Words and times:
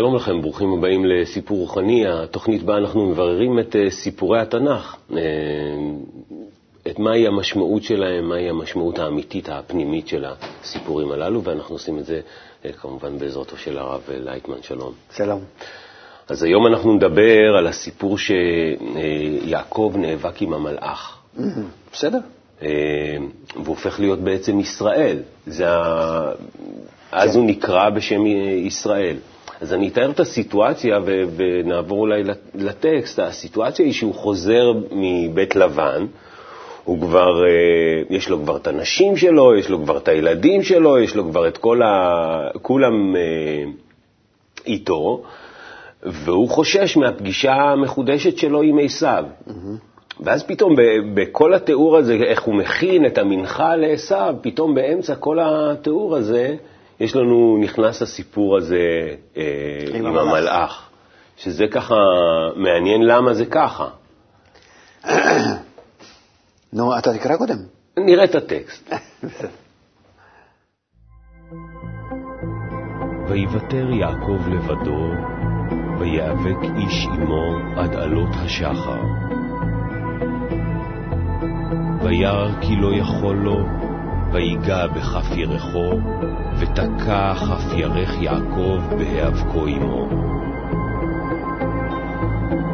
שלום 0.00 0.16
לכם, 0.16 0.42
ברוכים 0.42 0.72
הבאים 0.72 1.04
לסיפור 1.04 1.58
רוחני, 1.58 2.06
התוכנית 2.06 2.62
בה 2.62 2.76
אנחנו 2.76 3.06
מבררים 3.06 3.58
את 3.58 3.76
אה, 3.76 3.90
סיפורי 3.90 4.40
התנ"ך, 4.40 4.96
אה, 5.16 5.20
את 6.90 6.98
מהי 6.98 7.26
המשמעות 7.26 7.82
שלהם, 7.82 8.28
מהי 8.28 8.48
המשמעות 8.48 8.98
האמיתית 8.98 9.48
הפנימית 9.48 10.08
של 10.08 10.24
הסיפורים 10.24 11.12
הללו, 11.12 11.44
ואנחנו 11.44 11.74
עושים 11.74 11.98
את 11.98 12.06
זה 12.06 12.20
אה, 12.64 12.72
כמובן 12.72 13.18
בעזרתו 13.18 13.56
של 13.56 13.78
הרב 13.78 14.00
לייטמן, 14.10 14.62
שלום. 14.62 14.92
שלום. 15.16 15.40
אז 16.28 16.42
היום 16.42 16.66
אנחנו 16.66 16.92
נדבר 16.94 17.56
על 17.58 17.66
הסיפור 17.66 18.18
שיעקב 18.18 19.92
נאבק 19.96 20.42
עם 20.42 20.52
המלאך. 20.52 21.18
בסדר. 21.92 22.18
והוא 23.54 23.66
הופך 23.66 24.00
להיות 24.00 24.18
בעצם 24.18 24.60
ישראל. 24.60 25.18
זה 25.46 25.70
ה... 25.70 26.32
אז 27.12 27.32
כן. 27.32 27.38
הוא 27.38 27.46
נקרא 27.46 27.90
בשם 27.90 28.26
ישראל. 28.66 29.16
אז 29.60 29.72
אני 29.72 29.88
אתאר 29.88 30.10
את 30.10 30.20
הסיטואציה 30.20 30.98
ו- 31.04 31.22
ונעבור 31.36 32.00
אולי 32.00 32.22
לטקסט. 32.54 33.18
הסיטואציה 33.18 33.84
היא 33.84 33.92
שהוא 33.92 34.14
חוזר 34.14 34.72
מבית 34.90 35.56
לבן, 35.56 36.06
הוא 36.84 37.00
כבר, 37.00 37.44
אה, 37.44 38.02
יש 38.10 38.28
לו 38.28 38.42
כבר 38.42 38.56
את 38.56 38.66
הנשים 38.66 39.16
שלו, 39.16 39.56
יש 39.56 39.70
לו 39.70 39.82
כבר 39.82 39.96
את 39.96 40.08
הילדים 40.08 40.62
שלו, 40.62 40.98
יש 40.98 41.16
לו 41.16 41.30
כבר 41.30 41.48
את 41.48 41.58
כל 41.58 41.82
ה... 41.82 42.48
כולם 42.62 43.16
אה, 43.16 43.64
איתו, 44.66 45.22
והוא 46.02 46.48
חושש 46.48 46.96
מהפגישה 46.96 47.52
המחודשת 47.52 48.38
שלו 48.38 48.62
עם 48.62 48.78
עשיו. 48.78 49.24
Mm-hmm. 49.48 49.52
ואז 50.20 50.42
פתאום 50.42 50.76
בכל 51.14 51.54
התיאור 51.54 51.96
הזה, 51.96 52.14
איך 52.14 52.42
הוא 52.42 52.54
מכין 52.54 53.06
את 53.06 53.18
המנחה 53.18 53.76
לעשיו, 53.76 54.34
פתאום 54.40 54.74
באמצע 54.74 55.14
כל 55.14 55.38
התיאור 55.42 56.16
הזה, 56.16 56.56
יש 57.00 57.16
לנו, 57.16 57.58
נכנס 57.60 58.02
הסיפור 58.02 58.56
הזה 58.56 58.76
אה, 59.36 59.42
עם, 59.94 60.06
עם 60.06 60.18
המלאך, 60.18 60.88
שזה 61.36 61.64
ככה 61.70 61.94
מעניין 62.56 63.02
למה 63.02 63.34
זה 63.34 63.46
ככה. 63.46 63.88
נו, 66.72 66.98
אתה 66.98 67.18
תקרא 67.18 67.36
קודם. 67.36 67.56
נראה 67.96 68.24
את 68.24 68.34
הטקסט. 68.34 68.90
ויוותר 73.28 73.90
יעקב 73.90 74.48
לבדו, 74.48 75.12
ויאבק 75.98 76.62
איש 76.76 77.06
עמו 77.06 77.58
עד 77.76 77.94
עלות 77.94 78.28
השחר. 78.32 79.02
וירא 82.02 82.60
כי 82.60 82.76
לא 82.76 82.94
יכול 82.94 83.36
לו, 83.36 83.79
ויגע 84.32 84.86
בכף 84.86 85.36
ירחו, 85.36 85.92
ותקע 86.58 87.34
כף 87.34 87.74
ירך 87.76 88.22
יעקב 88.22 88.80
בהיאבקו 88.98 89.66
עמו. 89.66 90.08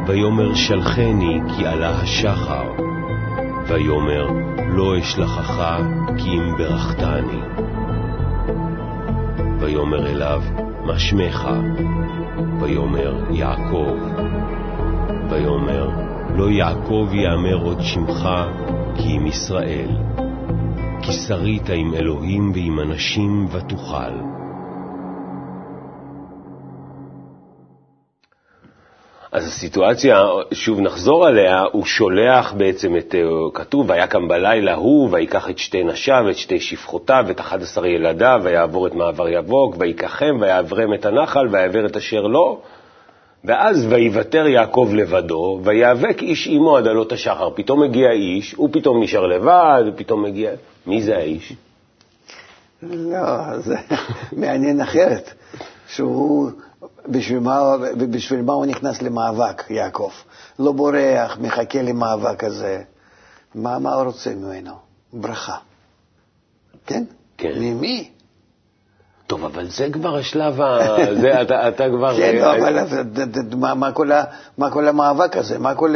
ויאמר 0.07 0.55
שלחני 0.55 1.39
כי 1.47 1.67
עלה 1.67 1.89
השחר, 1.89 2.71
ויאמר 3.67 4.27
לא 4.69 4.99
אשלחך 4.99 5.63
כי 6.17 6.29
אם 6.29 6.57
ברכתני. 6.57 7.41
ויאמר 9.59 10.07
אליו 10.07 10.43
מה 10.83 10.99
שמך? 10.99 11.49
ויאמר 12.59 13.23
יעקב. 13.31 13.97
ויאמר 15.29 15.89
לא 16.35 16.49
יעקב 16.49 17.07
יאמר 17.11 17.55
עוד 17.63 17.81
שמך 17.81 18.29
כי 18.95 19.17
אם 19.17 19.27
ישראל. 19.27 20.06
כי 21.07 21.13
שרית 21.13 21.69
עם 21.69 21.93
אלוהים 21.93 22.51
ועם 22.55 22.79
אנשים 22.79 23.47
ותוכל. 23.51 24.13
אז 29.31 29.47
הסיטואציה, 29.47 30.21
שוב 30.51 30.79
נחזור 30.79 31.25
עליה, 31.25 31.63
הוא 31.71 31.85
שולח 31.85 32.53
בעצם 32.53 32.97
את, 32.97 33.15
כתוב, 33.53 33.89
והיה 33.89 34.07
קם 34.07 34.27
בלילה 34.27 34.75
הוא, 34.75 35.09
ויקח 35.11 35.49
את 35.49 35.57
שתי 35.57 35.83
נשיו, 35.83 36.29
את 36.29 36.37
שתי 36.37 36.59
שפחותיו, 36.59 37.25
את 37.31 37.39
אחד 37.39 37.61
עשר 37.61 37.85
ילדיו, 37.85 38.41
ויעבור 38.43 38.87
את 38.87 38.93
מעבר 38.93 39.29
יבוק, 39.29 39.75
ויקחם, 39.79 40.37
ויעברם 40.41 40.93
את 40.93 41.05
הנחל, 41.05 41.47
ויעבר 41.51 41.85
את 41.85 41.97
אשר 41.97 42.21
לו, 42.21 42.61
ואז 43.43 43.87
ויוותר 43.89 44.47
יעקב 44.47 44.89
לבדו, 44.93 45.59
ויאבק 45.63 46.21
איש 46.21 46.47
עמו 46.47 46.77
עד 46.77 46.87
עלות 46.87 47.11
השחר. 47.11 47.49
פתאום 47.55 47.83
מגיע 47.83 48.11
איש, 48.11 48.53
הוא 48.53 48.69
פתאום 48.71 49.03
נשאר 49.03 49.27
לבד, 49.27 49.83
ופתאום 49.87 50.23
מגיע... 50.23 50.51
מי 50.87 51.03
זה 51.03 51.15
האיש? 51.15 51.53
לא, 52.83 53.59
זה 53.59 53.75
מעניין 54.31 54.81
אחרת, 54.81 55.33
שהוא, 55.87 56.51
בשביל 57.07 57.39
מה, 57.39 57.77
בשביל 58.11 58.41
מה 58.41 58.53
הוא 58.53 58.65
נכנס 58.65 59.01
למאבק, 59.01 59.63
יעקב? 59.69 60.11
לא 60.59 60.71
בורח, 60.71 61.37
מחכה 61.41 61.81
למאבק 61.81 62.43
הזה. 62.43 62.81
מה, 63.55 63.79
מה 63.79 63.93
הוא 63.93 64.03
רוצה 64.03 64.35
ממנו? 64.35 64.73
ברכה. 65.13 65.57
כן? 66.85 67.03
כן. 67.37 67.51
ממי? 67.55 68.09
טוב, 69.27 69.45
אבל 69.45 69.67
זה 69.67 69.87
כבר 69.93 70.17
השלב 70.17 70.61
ה... 70.61 70.77
זה, 71.21 71.41
אתה, 71.41 71.67
אתה 71.67 71.83
כבר... 71.89 72.17
כן, 72.17 72.35
לא, 72.35 72.55
אבל 72.55 72.79
מה, 73.55 73.73
מה, 73.73 73.91
כל 73.91 74.11
ה, 74.11 74.23
מה 74.57 74.71
כל 74.71 74.87
המאבק 74.87 75.37
הזה? 75.37 75.59
מה 75.59 75.75
כל 75.75 75.95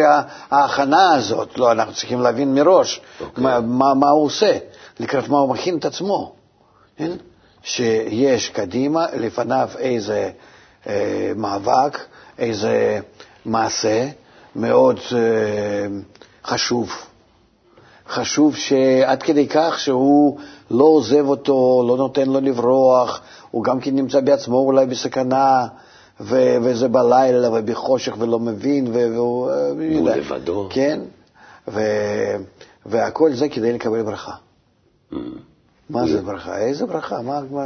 ההכנה 0.52 1.14
הזאת? 1.14 1.58
לא, 1.58 1.72
אנחנו 1.72 1.94
צריכים 1.94 2.22
להבין 2.22 2.56
מראש 2.56 2.98
okay. 2.98 3.24
אוקיי. 3.24 3.44
מה, 3.44 3.60
מה, 3.60 3.94
מה 3.94 4.10
הוא 4.10 4.26
עושה, 4.26 4.58
לקראת 5.00 5.30
מה 5.30 5.38
הוא 5.40 5.50
מכין 5.50 5.78
את 5.78 5.86
עצמו. 5.86 6.34
כן? 6.98 7.12
שיש 7.64 8.50
קדימה, 8.50 9.06
לפניו 9.14 9.70
איזה 9.78 10.30
אה, 10.88 11.32
מאבק, 11.36 11.98
איזה 12.40 13.00
מעשה 13.46 14.08
מאוד 14.56 15.00
אה, 15.16 15.88
חשוב. 16.46 16.92
חשוב 18.10 18.56
שעד 18.56 19.24
כדי 19.24 19.48
כך 19.48 19.80
שהוא 19.80 20.38
לא 20.72 20.84
עוזב 20.86 21.28
אותו, 21.28 21.86
לא 21.88 21.98
נותן 21.98 22.30
לו 22.30 22.42
לברוח, 22.42 23.22
הוא 23.52 23.64
גם 23.64 23.80
כן 23.80 23.96
נמצא 23.96 24.20
בעצמו 24.20 24.58
אולי 24.58 24.86
בסכנה, 24.86 25.68
ו- 26.20 26.58
וזה 26.62 26.88
בלילה 26.88 27.50
ובחושך 27.50 28.14
ולא 28.20 28.40
מבין, 28.40 28.88
והוא... 28.94 29.52
והוא 29.78 30.10
לבדו. 30.10 30.68
כן, 30.70 31.00
ו- 31.68 32.36
והכל 32.86 33.34
זה 33.34 33.50
כדי 33.50 33.74
לקבל 33.74 34.02
ברכה. 34.04 34.34
מה 35.90 36.08
זה 36.08 36.22
ברכה? 36.22 36.58
איזה 36.58 36.86
ברכה? 36.86 37.22
מה, 37.22 37.42
מה, 37.52 37.66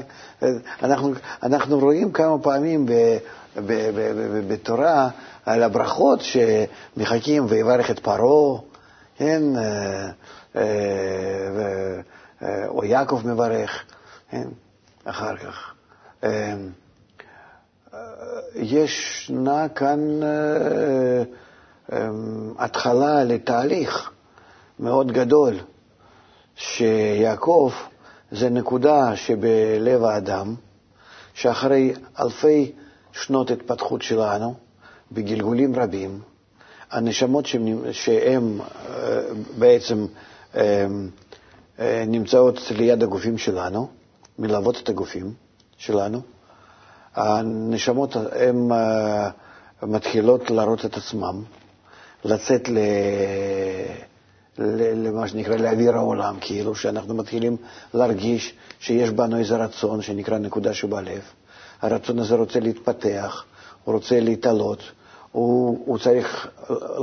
אנחנו, 0.83 1.13
אנחנו 1.44 1.79
רואים 1.79 2.11
כמה 2.11 2.39
פעמים 2.39 2.85
ב, 2.85 2.91
ב, 3.56 3.61
ב, 3.66 3.91
ב, 3.95 4.53
בתורה 4.53 5.09
על 5.45 5.63
הברכות 5.63 6.19
שמחכים 6.22 7.45
ויברך 7.50 7.91
את 7.91 8.00
פרעה, 8.00 8.61
כן, 9.17 9.44
אה, 9.55 10.09
אה, 12.41 12.67
או 12.67 12.85
יעקב 12.85 13.22
מברך, 13.25 13.84
כן, 14.29 14.47
אחר 15.05 15.38
כך. 15.38 15.73
אה, 16.23 16.55
ישנה 18.55 19.69
כאן 19.69 20.00
התחלה 22.58 23.23
לתהליך 23.23 24.11
מאוד 24.79 25.11
גדול, 25.11 25.55
שיעקב 26.55 27.72
זה 28.31 28.49
נקודה 28.49 29.16
שבלב 29.16 30.03
האדם, 30.03 30.55
שאחרי 31.34 31.93
אלפי 32.19 32.72
שנות 33.11 33.52
התפתחות 33.52 34.02
שלנו, 34.02 34.53
בגלגולים 35.11 35.75
רבים, 35.75 36.19
הנשמות 36.91 37.46
שהן 37.91 38.59
אה, 38.61 39.22
בעצם 39.57 40.05
אה, 40.55 40.85
אה, 41.79 42.03
נמצאות 42.07 42.59
ליד 42.72 43.03
הגופים 43.03 43.37
שלנו, 43.37 43.87
מלוות 44.40 44.78
את 44.84 44.90
הגופים 44.90 45.34
שלנו, 45.78 46.22
הנשמות 47.16 48.16
הן 48.16 48.69
מתחילות 49.84 50.52
להראות 50.52 50.85
את 50.85 50.97
עצמן, 50.97 51.35
לצאת 52.25 52.69
ל... 52.69 52.78
למה 54.59 55.28
שנקרא 55.28 55.55
לאוויר 55.55 55.96
העולם, 55.96 56.35
כאילו 56.41 56.75
שאנחנו 56.75 57.13
מתחילים 57.16 57.57
להרגיש 57.93 58.53
שיש 58.79 59.09
בנו 59.09 59.37
איזה 59.37 59.55
רצון 59.55 60.02
שנקרא 60.02 60.37
נקודה 60.37 60.73
שבלב. 60.73 61.22
הרצון 61.81 62.19
הזה 62.19 62.35
רוצה 62.35 62.59
להתפתח, 62.59 63.43
הוא 63.84 63.93
רוצה 63.96 64.19
להתעלות, 64.19 64.79
הוא, 65.31 65.79
הוא 65.85 65.97
צריך 65.97 66.47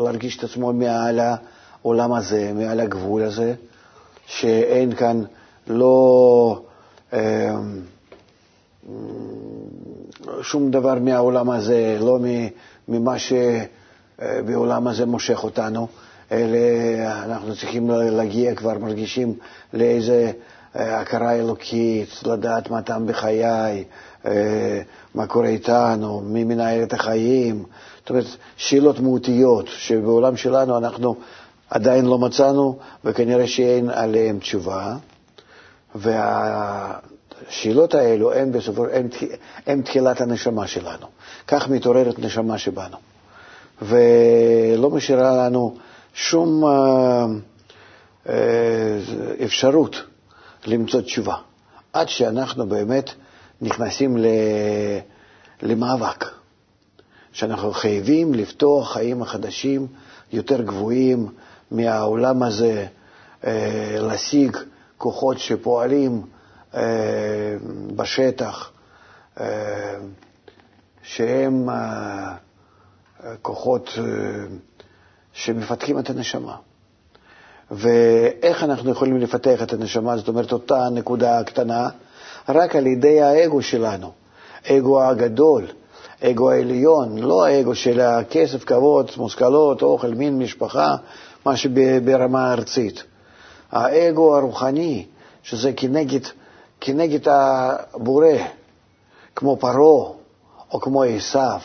להרגיש 0.05 0.39
את 0.39 0.45
עצמו 0.45 0.73
מעל 0.73 1.21
העולם 1.83 2.13
הזה, 2.13 2.53
מעל 2.55 2.81
הגבול 2.81 3.23
הזה, 3.23 3.55
שאין 4.27 4.95
כאן 4.95 5.23
לא 5.67 6.63
אה, 7.13 7.55
שום 10.43 10.71
דבר 10.71 10.95
מהעולם 10.95 11.51
הזה, 11.51 11.97
לא 12.01 12.19
ממה 12.89 13.15
שבעולם 13.19 14.87
הזה 14.89 15.07
מושך 15.07 15.45
אותנו, 15.45 15.89
אלא 16.33 16.59
אנחנו 17.25 17.57
צריכים 17.57 17.91
להגיע, 17.91 18.55
כבר 18.55 18.79
מרגישים 18.79 19.35
לאיזה 19.73 20.33
אה, 20.77 21.01
הכרה 21.01 21.33
אלוקית, 21.33 22.09
לדעת 22.27 22.71
מה 22.71 22.83
טעם 22.83 23.07
בחיי, 23.07 23.85
אה, 24.27 24.81
מה 25.15 25.27
קורה 25.27 25.49
איתנו, 25.49 26.21
מי 26.21 26.45
מנהל 26.45 26.83
את 26.83 26.93
החיים, 26.93 27.65
זאת 28.01 28.11
אומרת, 28.11 28.25
שאלות 28.57 29.01
מהותיות 29.01 29.67
שבעולם 29.69 30.37
שלנו 30.37 30.79
אנחנו 30.79 31.17
עדיין 31.71 32.07
לא 32.07 32.19
מצאנו, 32.19 32.79
וכנראה 33.05 33.47
שאין 33.47 33.91
עליהן 33.91 34.39
תשובה. 34.39 34.97
והשאלות 35.95 36.95
האלו 37.95 38.33
הן 38.33 38.53
בסופו 38.53 38.87
הן, 38.87 39.09
הן 39.67 39.83
תחילת 39.83 40.21
הנשמה 40.21 40.67
שלנו. 40.67 41.07
כך 41.47 41.69
מתעוררת 41.69 42.19
נשמה 42.19 42.59
שבנו. 42.59 42.97
ולא 43.83 44.91
משאירה 44.91 45.37
לנו 45.37 45.75
שום 46.15 46.65
אה, 46.65 47.27
אה, 48.29 48.99
אפשרות 49.45 49.97
למצוא 50.67 51.01
תשובה, 51.01 51.37
עד 51.93 52.09
שאנחנו 52.09 52.67
באמת 52.67 53.11
נכנסים 53.61 54.17
למאבק, 55.63 56.25
שאנחנו 57.33 57.73
חייבים 57.73 58.35
לפתוח 58.35 58.93
חיים 58.93 59.23
החדשים 59.23 59.87
יותר 60.33 60.63
גבוהים 60.63 61.29
מהעולם 61.71 62.43
הזה, 62.43 62.87
אה, 63.45 63.97
להשיג 64.01 64.57
כוחות 64.99 65.39
שפועלים 65.39 66.23
בשטח, 67.97 68.71
שהם 71.03 71.69
כוחות 73.43 73.91
שמפתחים 75.33 75.99
את 75.99 76.11
הנשמה. 76.11 76.57
ואיך 77.71 78.63
אנחנו 78.63 78.91
יכולים 78.91 79.17
לפתח 79.17 79.63
את 79.63 79.73
הנשמה, 79.73 80.17
זאת 80.17 80.29
אומרת, 80.29 80.53
אותה 80.53 80.89
נקודה 80.93 81.45
קטנה, 81.45 81.89
רק 82.49 82.77
על 82.77 82.87
ידי 82.87 83.23
האגו 83.23 83.63
שלנו, 83.63 84.13
אגו 84.67 85.03
הגדול, 85.03 85.67
אגו 86.23 86.51
העליון, 86.51 87.19
לא 87.19 87.47
האגו 87.47 87.75
של 87.75 88.01
הכסף, 88.01 88.65
כבוד, 88.65 89.11
מושכלות, 89.17 89.83
אוכל, 89.83 90.15
מין, 90.15 90.39
משפחה, 90.39 90.95
מה 91.47 91.57
שברמה 91.57 92.51
הארצית. 92.51 93.05
האגו 93.73 94.37
הרוחני, 94.37 95.07
שזה 95.43 95.73
כנגד, 95.73 96.21
כנגד 96.81 97.29
הבורא, 97.29 98.27
כמו 99.37 99.57
פרעה 99.57 100.13
או 100.73 100.81
כמו 100.81 101.03
עשיו, 101.03 101.61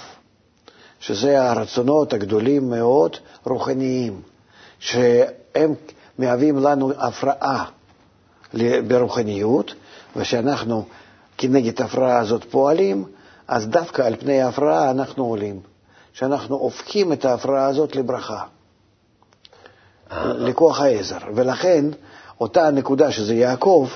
שזה 1.00 1.42
הרצונות 1.44 2.14
הגדולים 2.14 2.70
מאוד, 2.70 3.16
רוחניים, 3.46 4.22
שהם 4.80 5.74
מהווים 6.20 6.58
לנו 6.58 6.92
הפרעה 6.98 7.66
ברוחניות, 8.88 9.74
ושאנחנו 10.16 10.86
כנגד 11.38 11.82
ההפרעה 11.82 12.18
הזאת 12.20 12.44
פועלים, 12.50 13.06
אז 13.48 13.68
דווקא 13.68 14.02
על 14.02 14.16
פני 14.16 14.42
ההפרעה 14.42 14.92
אנחנו 14.92 15.26
עולים, 15.26 15.60
שאנחנו 16.14 16.56
הופכים 16.56 17.14
את 17.14 17.26
ההפרעה 17.26 17.66
הזאת 17.66 17.96
לברכה, 17.96 18.44
לכוח 20.22 20.82
העזר. 20.82 21.18
ולכן, 21.36 21.86
אותה 22.42 22.72
נקודה 22.72 23.12
שזה 23.12 23.36
יעקב, 23.36 23.88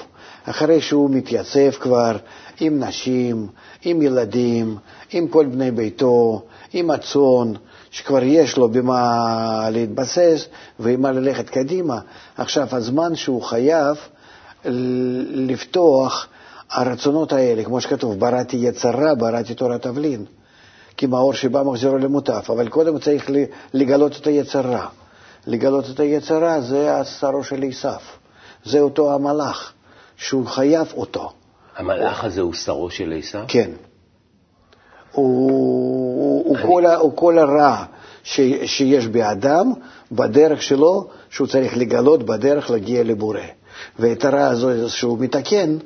אחרי 0.45 0.81
שהוא 0.81 1.09
מתייצב 1.09 1.71
כבר 1.71 2.17
עם 2.59 2.83
נשים, 2.83 3.47
עם 3.83 4.01
ילדים, 4.01 4.77
עם 5.11 5.27
כל 5.27 5.45
בני 5.45 5.71
ביתו, 5.71 6.41
עם 6.73 6.91
הצאן, 6.91 7.53
שכבר 7.91 8.23
יש 8.23 8.57
לו 8.57 8.69
במה 8.69 9.69
להתבסס 9.71 10.45
ועם 10.79 11.01
מה 11.01 11.11
ללכת 11.11 11.49
קדימה. 11.49 11.99
עכשיו, 12.37 12.67
הזמן 12.71 13.15
שהוא 13.15 13.41
חייב 13.41 13.97
לפתוח 15.33 16.27
הרצונות 16.71 17.33
האלה, 17.33 17.63
כמו 17.63 17.81
שכתוב, 17.81 18.19
בראתי 18.19 18.57
יצרה, 18.57 19.15
בראתי 19.15 19.53
תורת 19.53 19.81
תבלין, 19.81 20.25
כי 20.97 21.05
מאור 21.05 21.33
שבא 21.33 21.63
מחזירו 21.63 21.97
למוטף, 21.97 22.49
אבל 22.49 22.67
קודם 22.69 22.99
צריך 22.99 23.29
לגלות 23.73 24.17
את 24.21 24.27
היצרה. 24.27 24.87
לגלות 25.47 25.89
את 25.89 25.99
היצרה 25.99 26.61
זה 26.61 26.95
השרו 26.97 27.43
של 27.43 27.63
עשיו, 27.63 27.99
זה 28.65 28.79
אותו 28.79 29.13
המלאך, 29.13 29.73
שהוא 30.21 30.47
חייב 30.47 30.93
אותו. 30.97 31.31
המלאך 31.77 32.23
הזה 32.23 32.41
הוא 32.41 32.53
שרו 32.53 32.89
של 32.89 33.13
עשיו? 33.17 33.43
כן. 33.47 33.71
הוא, 35.11 36.45
הוא, 36.45 36.57
כל, 36.61 36.85
הוא 36.85 37.11
כל 37.15 37.39
הרע 37.39 37.83
ש, 38.23 38.39
שיש 38.65 39.07
באדם 39.07 39.73
בדרך 40.11 40.61
שלו, 40.61 41.07
שהוא 41.29 41.47
צריך 41.47 41.77
לגלות 41.77 42.23
בדרך 42.23 42.71
להגיע 42.71 43.03
לבורא. 43.03 43.39
ואת 43.99 44.25
הרע 44.25 44.47
הזה 44.47 44.89
שהוא 44.89 45.19
מתקן, 45.19 45.77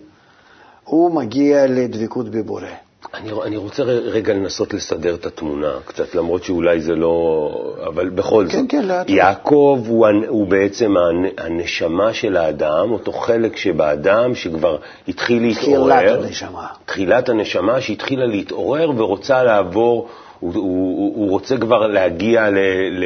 הוא 0.84 1.12
מגיע 1.12 1.68
לדבקות 1.68 2.30
בבורא. 2.30 2.68
אני, 3.14 3.32
אני 3.44 3.58
רוצה 3.58 3.84
רגע 3.84 4.34
לנסות 4.34 4.74
לסדר 4.74 5.16
את 5.16 5.26
התמונה 5.26 5.72
קצת, 5.86 6.16
למרות 6.16 6.44
שאולי 6.44 6.82
זה 6.82 6.96
לא... 6.96 7.50
אבל 7.88 8.10
בכל 8.10 8.46
כן, 8.50 8.58
זאת. 8.58 8.66
כן, 8.70 8.86
לאט. 8.86 9.10
יעקב 9.10 9.84
הוא, 9.88 10.08
הוא 10.28 10.48
בעצם 10.48 10.94
הנשמה 11.38 12.14
של 12.14 12.38
האדם, 12.38 12.92
אותו 12.92 13.12
חלק 13.12 13.58
שבאדם 13.58 14.36
שכבר 14.36 14.78
התחיל 15.08 15.44
להתעורר. 15.44 16.00
תחילת 16.00 16.24
הנשמה. 16.24 16.68
תחילת 16.86 17.30
הנשמה 17.30 17.82
שהתחילה 17.82 18.26
להתעורר 18.26 18.92
ורוצה 18.98 19.44
לעבור, 19.44 20.08
הוא, 20.40 20.54
הוא, 20.54 21.16
הוא 21.16 21.30
רוצה 21.30 21.58
כבר 21.58 21.88
להגיע 21.88 22.50
ל, 22.50 22.58
ל, 22.92 23.06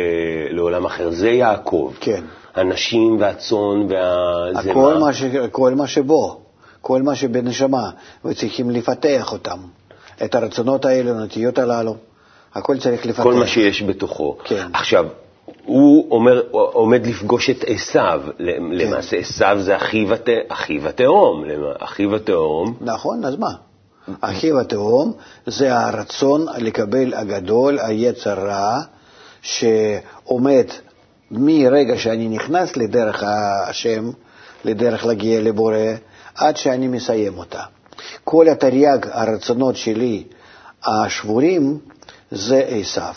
לעולם 0.50 0.86
אחר. 0.86 1.12
זה 1.12 1.30
יעקב. 1.30 1.94
כן. 2.00 2.24
הנשים 2.56 3.18
והצאן 3.19 3.86
וה... 3.90 4.50
הכל 4.56 4.98
מה, 5.00 5.13
ש... 5.13 5.24
כל 5.51 5.75
מה 5.75 5.88
שבו. 5.88 6.40
כל 6.81 7.01
מה 7.01 7.16
שבנשמה, 7.16 7.90
וצריכים 8.25 8.69
לפתח 8.69 9.31
אותם. 9.31 9.57
את 10.24 10.36
הרצונות 10.36 10.86
האלה, 10.86 11.12
הנטיות 11.12 11.57
הללו, 11.57 11.95
הכל 12.54 12.77
צריך 12.77 13.06
לפתח. 13.06 13.24
כל 13.24 13.33
מה 13.33 13.48
שיש 13.48 13.83
בתוכו. 13.83 14.38
כן. 14.44 14.68
עכשיו, 14.74 15.06
הוא 15.66 16.12
אומר, 16.12 16.42
עומד 16.51 17.08
לפגוש 17.08 17.50
את 17.50 17.63
עשיו, 17.67 18.22
כן. 18.25 18.44
למעשה 18.72 19.17
עשיו 19.17 19.58
זה 19.60 19.75
אחיו, 19.75 20.13
הת... 20.13 20.29
אחיו 20.48 20.88
התהום, 20.88 21.44
אחיו 21.79 22.15
התהום. 22.15 22.77
נכון, 22.82 23.25
אז 23.25 23.36
מה? 23.36 23.51
אחיו 24.22 24.60
התהום 24.60 25.13
זה 25.46 25.75
הרצון 25.77 26.46
לקבל 26.58 27.13
הגדול, 27.13 27.79
היצר 27.79 28.48
רע, 28.48 28.79
שעומד 29.41 30.65
מרגע 31.32 31.98
שאני 31.98 32.27
נכנס 32.27 32.77
לדרך 32.77 33.24
השם, 33.24 34.10
לדרך 34.65 35.05
להגיע 35.05 35.41
לבורא, 35.41 35.77
עד 36.36 36.58
שאני 36.58 36.88
מסיים 36.88 37.38
אותה. 37.38 37.63
כל 38.24 38.48
התרי"ג 38.50 39.00
הרצונות 39.12 39.75
שלי 39.75 40.24
השבורים 40.86 41.77
זה 42.32 42.63
עשיו. 42.68 43.13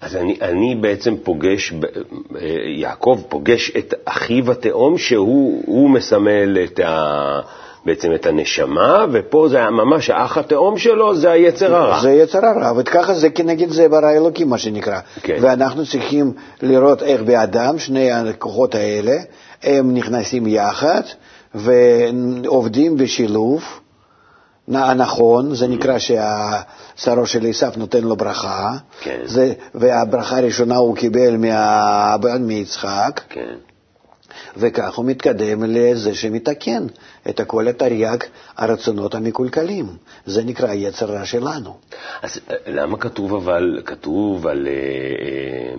אז 0.00 0.16
אני, 0.16 0.38
אני 0.42 0.74
בעצם 0.74 1.14
פוגש, 1.22 1.72
יעקב 2.78 3.20
פוגש 3.28 3.70
את 3.78 3.94
אחיו 4.04 4.52
התאום 4.52 4.98
שהוא 4.98 5.90
מסמל 5.90 6.58
את 6.64 6.80
ה... 6.80 7.40
בעצם 7.84 8.14
את 8.14 8.26
הנשמה, 8.26 9.04
ופה 9.12 9.48
זה 9.48 9.70
ממש 9.70 10.10
האח 10.10 10.38
התאום 10.38 10.78
שלו, 10.78 11.14
זה 11.14 11.30
היצר 11.30 11.74
הרע. 11.76 12.00
זה 12.00 12.12
יצר 12.12 12.46
הרע, 12.46 12.72
וככה 12.76 13.14
זה 13.14 13.30
כנגד 13.30 13.70
זה 13.70 13.88
ברא 13.88 14.10
אלוקים, 14.10 14.48
מה 14.48 14.58
שנקרא. 14.58 15.00
כן. 15.22 15.36
ואנחנו 15.40 15.86
צריכים 15.86 16.32
לראות 16.62 17.02
איך 17.02 17.22
באדם, 17.22 17.78
שני 17.78 18.12
הכוחות 18.12 18.74
האלה, 18.74 19.16
הם 19.62 19.94
נכנסים 19.94 20.46
יחד 20.46 21.02
ועובדים 21.54 22.96
בשילוב, 22.96 23.62
נכון, 24.68 25.54
זה 25.54 25.68
נקרא 25.68 25.98
שהשרו 25.98 27.26
של 27.26 27.46
עשיו 27.46 27.72
נותן 27.76 28.04
לו 28.04 28.16
ברכה, 28.16 28.72
כן. 29.00 29.20
זה, 29.24 29.52
והברכה 29.74 30.38
הראשונה 30.38 30.76
הוא 30.76 30.96
קיבל 30.96 31.36
מה, 31.36 32.16
מיצחק, 32.40 33.20
כן. 33.28 33.54
וכך 34.56 34.94
הוא 34.94 35.04
מתקדם 35.04 35.62
לזה 35.64 36.14
שמתקן 36.14 36.86
את 37.28 37.40
כל 37.40 37.68
התרי"ג 37.68 38.16
הרצונות 38.56 39.14
המקולקלים. 39.14 39.86
זה 40.26 40.44
נקרא 40.44 40.68
היצר 40.68 41.06
רע 41.06 41.24
שלנו. 41.24 41.76
אז 42.22 42.40
אה, 42.50 42.56
למה 42.66 42.98
כתוב 42.98 43.34
אבל, 43.34 43.82
כתוב 43.84 44.46
על... 44.46 44.66
אה, 44.66 44.72
אה, 44.72 45.74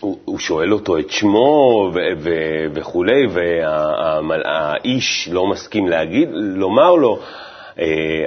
הוא, 0.00 0.18
הוא 0.24 0.38
שואל 0.38 0.72
אותו 0.72 0.98
את 0.98 1.10
שמו 1.10 1.90
וכולי, 2.74 3.26
והאיש 4.24 5.28
לא 5.32 5.46
מסכים 5.46 5.88
להגיד, 5.88 6.28
לומר 6.32 6.94
לו, 6.94 7.18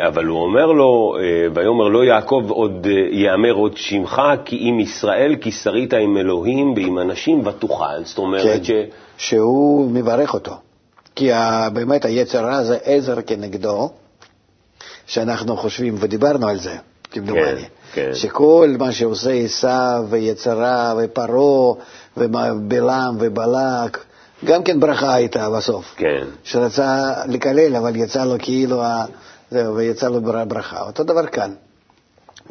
אבל 0.08 0.26
הוא 0.26 0.42
אומר 0.42 0.66
לו, 0.66 1.16
אה, 1.20 1.48
ויאמר 1.54 1.88
לו 1.88 2.04
יעקב, 2.04 2.46
עוד 2.50 2.88
אה, 2.90 3.08
יאמר 3.12 3.52
עוד 3.52 3.78
שמך, 3.78 4.22
כי 4.46 4.58
אם 4.58 4.80
ישראל, 4.80 5.36
כי 5.42 5.52
שרית 5.52 5.94
עם 5.94 6.18
אלוהים 6.18 6.74
ועם 6.74 7.00
אנשים 7.00 7.48
ותוכל. 7.48 8.04
זאת 8.04 8.18
אומרת 8.18 8.44
כן, 8.44 8.64
ש... 8.64 8.72
שהוא 9.18 9.92
מברך 9.92 10.34
אותו. 10.34 10.54
כי 11.16 11.32
באמת 11.74 12.06
היצר 12.06 12.46
רע 12.46 12.64
זה 12.64 12.78
עזר 12.84 13.22
כנגדו, 13.22 13.90
שאנחנו 15.06 15.58
חושבים, 15.58 15.96
ודיברנו 16.00 16.48
על 16.48 16.58
זה, 16.58 16.76
כמדומני. 17.12 17.62
כן, 17.62 17.68
כן. 17.94 18.14
שכל 18.14 18.76
מה 18.80 18.92
שעושה 18.92 19.32
עשיו 19.32 20.04
ויצרה 20.10 20.94
ופרעה 20.98 21.74
ובלעם 22.18 23.18
ובלק, 23.20 24.06
גם 24.46 24.64
כן 24.64 24.80
ברכה 24.80 25.14
הייתה 25.14 25.50
בסוף. 25.50 25.94
כן. 25.98 26.24
שרצה 26.44 27.14
לקלל, 27.28 27.76
אבל 27.76 27.96
יצא 27.96 28.26
לו 28.26 28.36
כאילו 28.40 28.82
זהו, 29.52 29.76
ויצא 29.76 30.08
לו 30.10 30.22
בר- 30.22 30.46
ברכה. 30.46 30.82
אותו 30.88 31.04
דבר 31.04 31.26
כאן. 31.28 31.52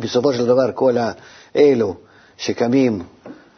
בסופו 0.00 0.32
של 0.32 0.46
דבר, 0.46 0.72
כל 0.74 0.92
האלו 1.54 1.94
שקמים 2.38 3.02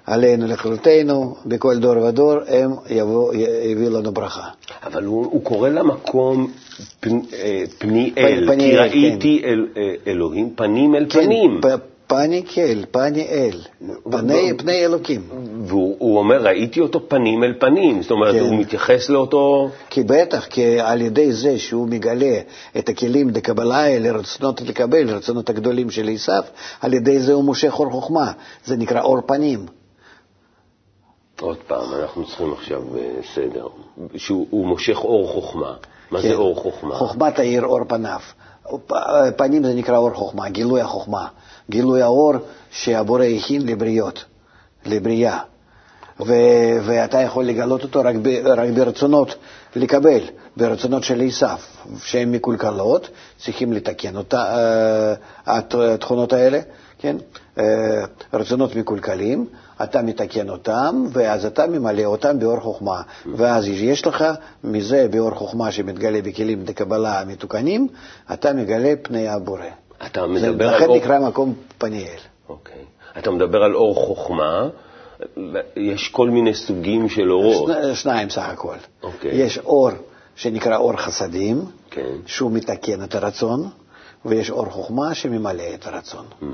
עלינו 0.06 0.46
לכלותנו, 0.46 1.36
בכל 1.46 1.78
דור 1.78 1.96
ודור, 2.04 2.34
הם 2.48 2.70
יבוא, 2.88 3.34
יביאו 3.64 3.90
לנו 3.90 4.12
ברכה. 4.12 4.48
אבל 4.86 5.04
הוא, 5.04 5.24
הוא 5.26 5.44
קורא 5.44 5.68
למקום 5.68 6.52
פנ, 7.00 7.18
אה, 7.32 7.64
פניאל, 7.78 8.44
פ- 8.46 8.52
פניאל, 8.52 8.88
כי 8.90 9.08
ראיתי 9.08 9.42
אל, 9.44 9.66
אה, 9.76 9.94
אלוהים 10.06 10.50
פנים 10.56 10.94
אל 10.94 11.06
פנים. 11.10 11.60
כן, 11.62 11.68
פ- 11.68 11.80
פני 12.10 12.42
כאל, 12.48 12.84
פני 12.90 13.26
אל, 13.28 13.60
פני, 14.10 14.52
פני 14.58 14.84
אלוקים. 14.84 15.20
והוא 15.66 15.96
הוא 15.98 16.18
אומר, 16.18 16.42
ראיתי 16.42 16.80
אותו 16.80 17.08
פנים 17.08 17.44
אל 17.44 17.54
פנים. 17.60 18.02
זאת 18.02 18.10
אומרת, 18.10 18.34
כן. 18.34 18.40
הוא 18.40 18.54
מתייחס 18.54 19.08
לאותו... 19.08 19.70
כי 19.90 20.02
בטח, 20.02 20.46
כי 20.46 20.80
על 20.80 21.00
ידי 21.00 21.32
זה 21.32 21.58
שהוא 21.58 21.88
מגלה 21.88 22.40
את 22.78 22.88
הכלים 22.88 23.30
לקבלה 23.30 23.76
האלה, 23.76 24.12
רצונות 24.12 24.60
לקבל, 24.60 25.10
רצונות 25.10 25.50
הגדולים 25.50 25.90
של 25.90 26.08
עשיו, 26.08 26.42
על 26.80 26.94
ידי 26.94 27.18
זה 27.18 27.32
הוא 27.32 27.44
מושך 27.44 27.72
אור 27.78 27.90
חוכמה. 27.90 28.32
זה 28.64 28.76
נקרא 28.76 29.00
אור 29.02 29.20
פנים. 29.26 29.66
עוד 31.40 31.56
פעם, 31.66 31.94
אנחנו 32.02 32.26
צריכים 32.26 32.52
עכשיו 32.52 32.82
אה, 32.96 33.10
סדר. 33.34 33.66
שהוא 34.16 34.46
הוא 34.50 34.66
מושך 34.66 34.96
אור 34.96 35.28
חוכמה. 35.28 35.74
מה 36.10 36.22
כן. 36.22 36.28
זה 36.28 36.34
אור 36.34 36.56
חוכמה? 36.56 36.94
חוכמה 36.94 37.30
תאיר 37.30 37.64
אור 37.64 37.84
פניו. 37.88 38.20
פנים 39.36 39.64
זה 39.64 39.74
נקרא 39.74 39.96
אור 39.96 40.10
חוכמה, 40.14 40.48
גילוי 40.48 40.80
החוכמה. 40.80 41.26
גילוי 41.70 42.02
האור 42.02 42.32
שהבורא 42.70 43.24
הכין 43.24 43.66
לבריות, 43.66 44.24
לבריאה. 44.86 45.38
ו- 46.26 46.78
ואתה 46.84 47.20
יכול 47.20 47.44
לגלות 47.44 47.82
אותו 47.82 48.00
רק, 48.04 48.14
ב- 48.22 48.46
רק 48.46 48.68
ברצונות 48.70 49.34
לקבל, 49.76 50.20
ברצונות 50.56 51.04
של 51.04 51.22
עשיו, 51.26 51.58
שהן 52.02 52.32
מקולקלות, 52.32 53.08
צריכים 53.38 53.72
לתקן 53.72 54.16
אותה, 54.16 54.38
אה, 54.56 55.14
הת- 55.46 55.74
התכונות 55.74 56.32
האלה, 56.32 56.60
כן? 57.00 57.16
אה, 57.58 57.64
רצונות 58.34 58.76
מקולקלים, 58.76 59.46
אתה 59.82 60.02
מתקן 60.02 60.48
אותם, 60.50 61.04
ואז 61.12 61.44
אתה 61.46 61.66
ממלא 61.66 62.04
אותם 62.04 62.38
באור 62.38 62.60
חוכמה. 62.60 63.02
ואז 63.36 63.68
יש 63.68 64.06
לך 64.06 64.24
מזה, 64.64 65.06
באור 65.10 65.30
חוכמה 65.30 65.72
שמתגלה 65.72 66.22
בכלים 66.22 66.64
לקבלה 66.68 67.20
המתוקנים, 67.20 67.88
אתה 68.32 68.52
מגלה 68.52 68.92
פני 69.02 69.28
הבורא. 69.28 69.64
אתה 70.06 70.26
מדבר 70.26 70.68
על 70.68 70.74
לכן 70.76 70.86
אור... 70.86 70.96
נקרא 70.96 71.18
מקום 71.18 71.54
פניאל. 71.78 72.18
אוקיי. 72.48 72.84
אתה 73.18 73.30
מדבר 73.30 73.62
על 73.62 73.74
אור 73.74 73.94
חוכמה. 73.94 74.68
יש 75.76 76.08
כל 76.08 76.30
מיני 76.30 76.54
סוגים 76.54 77.08
של 77.08 77.30
אורות. 77.32 77.70
שני- 77.82 77.94
שניים 77.94 78.30
סך 78.30 78.48
הכל. 78.48 78.76
אוקיי. 79.02 79.30
יש 79.34 79.58
אור 79.58 79.90
שנקרא 80.36 80.76
אור 80.76 80.96
חסדים, 80.96 81.64
כן. 81.90 82.12
שהוא 82.26 82.52
מתקן 82.52 83.02
את 83.04 83.14
הרצון, 83.14 83.68
ויש 84.24 84.50
אור 84.50 84.66
חוכמה 84.70 85.14
שממלא 85.14 85.62
את 85.74 85.86
הרצון. 85.86 86.24
Mm. 86.42 86.44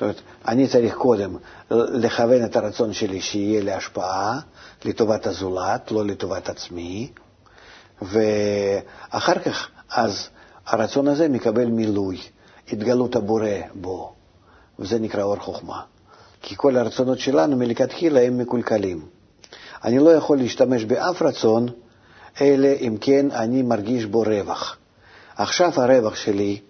זאת 0.00 0.02
אומרת, 0.02 0.20
אני 0.48 0.68
צריך 0.68 0.94
קודם 0.94 1.36
לכוון 1.70 2.44
את 2.44 2.56
הרצון 2.56 2.92
שלי 2.92 3.20
שיהיה 3.20 3.62
להשפעה, 3.62 4.40
לטובת 4.84 5.26
הזולת, 5.26 5.90
לא 5.90 6.06
לטובת 6.06 6.48
עצמי, 6.48 7.10
ואחר 8.02 9.38
כך, 9.38 9.68
אז 9.90 10.28
הרצון 10.66 11.08
הזה 11.08 11.28
מקבל 11.28 11.64
מילוי, 11.66 12.20
התגלות 12.72 13.16
הבורא 13.16 13.48
בו, 13.74 14.12
וזה 14.78 14.98
נקרא 14.98 15.22
אור 15.22 15.36
חוכמה. 15.36 15.82
כי 16.42 16.54
כל 16.56 16.76
הרצונות 16.76 17.18
שלנו 17.18 17.56
מלכתחילה 17.56 18.20
הם 18.20 18.38
מקולקלים. 18.38 19.06
אני 19.84 19.98
לא 19.98 20.10
יכול 20.10 20.38
להשתמש 20.38 20.84
באף 20.84 21.22
רצון, 21.22 21.68
אלא 22.40 22.68
אם 22.80 22.96
כן 23.00 23.30
אני 23.30 23.62
מרגיש 23.62 24.04
בו 24.04 24.20
רווח. 24.20 24.76
עכשיו 25.36 25.72
הרווח 25.76 26.16
שלי, 26.16 26.60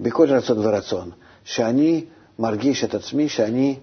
בכל 0.00 0.28
רצון 0.30 0.66
ורצון, 0.66 1.10
שאני 1.44 2.04
מרגיש 2.38 2.84
את 2.84 2.94
עצמי 2.94 3.28
שאני 3.28 3.76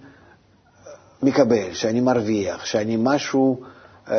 מקבל, 1.22 1.72
שאני 1.72 2.00
מרוויח, 2.00 2.64
שאני 2.64 2.96
משהו 2.98 3.60
אה, 4.10 4.16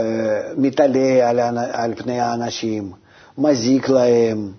מתעלה 0.58 1.30
על, 1.30 1.40
על 1.72 1.96
פני 1.96 2.20
האנשים, 2.20 2.92
מזיק 3.38 3.90
להם, 3.90 4.52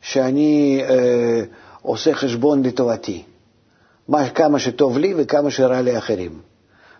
שאני 0.00 0.82
אה, 0.88 1.42
עושה 1.82 2.14
חשבון 2.14 2.62
לטובתי. 2.62 3.22
מה, 4.08 4.28
כמה 4.28 4.58
שטוב 4.58 4.98
לי 4.98 5.14
וכמה 5.16 5.50
שרע 5.50 5.82
לאחרים. 5.82 6.40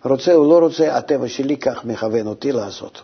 רוצה 0.05 0.35
או 0.35 0.51
לא 0.51 0.59
רוצה, 0.59 0.97
הטבע 0.97 1.29
שלי 1.29 1.57
כך 1.57 1.85
מכוון 1.85 2.27
אותי 2.27 2.53
לעשות. 2.53 3.03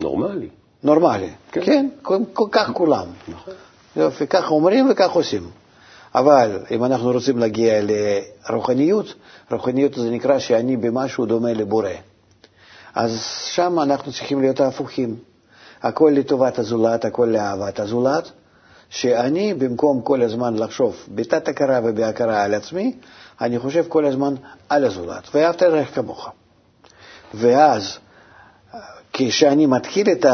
נורמלי. 0.00 0.48
נורמלי. 0.82 1.30
כן. 1.52 1.60
כן, 1.64 1.88
כל, 2.02 2.18
כל 2.32 2.48
כך 2.50 2.70
כולם. 2.70 3.06
נכון. 3.28 3.54
יופי, 3.96 4.26
כך 4.26 4.50
אומרים 4.50 4.90
וכך 4.90 5.10
עושים. 5.10 5.50
אבל 6.14 6.58
אם 6.70 6.84
אנחנו 6.84 7.10
רוצים 7.12 7.38
להגיע 7.38 7.74
לרוחניות, 7.82 9.14
רוחניות 9.50 9.94
זה 9.94 10.10
נקרא 10.10 10.38
שאני 10.38 10.76
במשהו 10.76 11.26
דומה 11.26 11.52
לבורא. 11.52 11.88
אז 12.94 13.20
שם 13.46 13.78
אנחנו 13.80 14.12
צריכים 14.12 14.40
להיות 14.40 14.60
ההפוכים. 14.60 15.16
הכל 15.82 16.12
לטובת 16.14 16.58
הזולת, 16.58 17.04
הכל 17.04 17.26
לאהבת 17.26 17.80
הזולת, 17.80 18.30
שאני 18.90 19.54
במקום 19.54 20.00
כל 20.02 20.22
הזמן 20.22 20.56
לחשוב 20.56 20.96
בתת 21.08 21.48
הכרה 21.48 21.80
ובהכרה 21.84 22.42
על 22.42 22.54
עצמי, 22.54 22.96
אני 23.40 23.58
חושב 23.58 23.84
כל 23.88 24.04
הזמן 24.04 24.34
על 24.68 24.84
הזולת, 24.84 25.28
ואהבת 25.34 25.62
לרעך 25.62 25.94
כמוך. 25.94 26.28
ואז 27.34 27.98
כשאני 29.12 29.66
מתחיל 29.66 30.06
את 30.12 30.24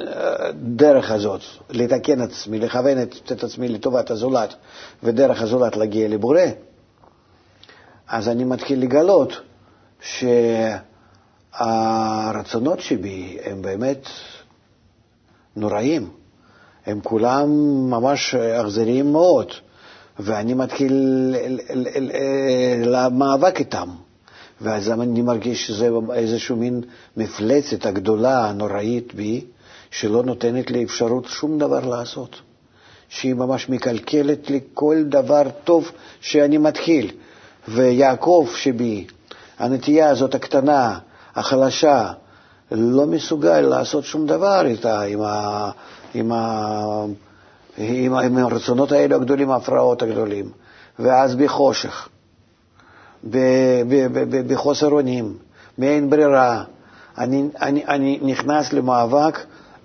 הדרך 0.00 1.10
הזאת, 1.10 1.40
לתקן 1.70 2.20
עצמי, 2.20 2.58
לכוון 2.58 3.02
את, 3.02 3.14
את 3.32 3.44
עצמי 3.44 3.68
לטובת 3.68 4.10
הזולת, 4.10 4.54
ודרך 5.02 5.42
הזולת 5.42 5.76
להגיע 5.76 6.08
לבורא, 6.08 6.40
אז 8.08 8.28
אני 8.28 8.44
מתחיל 8.44 8.80
לגלות 8.82 9.32
שהרצונות 11.52 12.80
שבי 12.80 13.38
הם 13.44 13.62
באמת 13.62 14.06
נוראים. 15.56 16.10
הם 16.86 17.00
כולם 17.00 17.48
ממש 17.90 18.34
אכזריים 18.34 19.12
מאוד, 19.12 19.46
ואני 20.18 20.54
מתחיל 20.54 20.94
למאבק 22.84 23.58
איתם. 23.58 23.88
ואז 24.60 24.90
אני 24.90 25.22
מרגיש 25.22 25.66
שזה 25.66 25.88
איזושהי 26.14 26.56
מין 26.56 26.80
מפלצת 27.16 27.86
הגדולה, 27.86 28.48
הנוראית 28.48 29.14
בי, 29.14 29.44
שלא 29.90 30.22
נותנת 30.22 30.70
לי 30.70 30.84
אפשרות 30.84 31.24
שום 31.24 31.58
דבר 31.58 31.88
לעשות. 31.88 32.40
שהיא 33.10 33.34
ממש 33.34 33.68
מקלקלת 33.68 34.50
לי 34.50 34.60
כל 34.74 34.96
דבר 35.04 35.42
טוב 35.64 35.90
שאני 36.20 36.58
מתחיל. 36.58 37.10
ויעקב 37.68 38.48
שבי, 38.56 39.06
הנטייה 39.58 40.10
הזאת 40.10 40.34
הקטנה, 40.34 40.98
החלשה, 41.34 42.12
לא 42.70 43.06
מסוגל 43.06 43.60
לעשות 43.60 44.04
שום 44.04 44.26
דבר 44.26 44.66
איתה, 44.66 45.02
עם, 45.02 45.20
ה, 45.22 45.70
עם, 46.14 46.32
ה, 46.32 47.04
עם, 47.78 48.14
עם 48.14 48.36
הרצונות 48.36 48.92
האלה 48.92 49.16
הגדולים, 49.16 49.50
ההפרעות 49.50 50.02
הגדולים. 50.02 50.50
ואז 50.98 51.34
בחושך, 51.34 52.08
ב, 53.24 53.38
ב, 53.88 54.06
ב, 54.12 54.52
בחוסר 54.52 54.88
אונים, 54.90 55.36
מאין 55.78 56.10
ברירה, 56.10 56.64
אני, 57.18 57.48
אני, 57.60 57.84
אני 57.86 58.18
נכנס 58.22 58.72
למאבק 58.72 59.38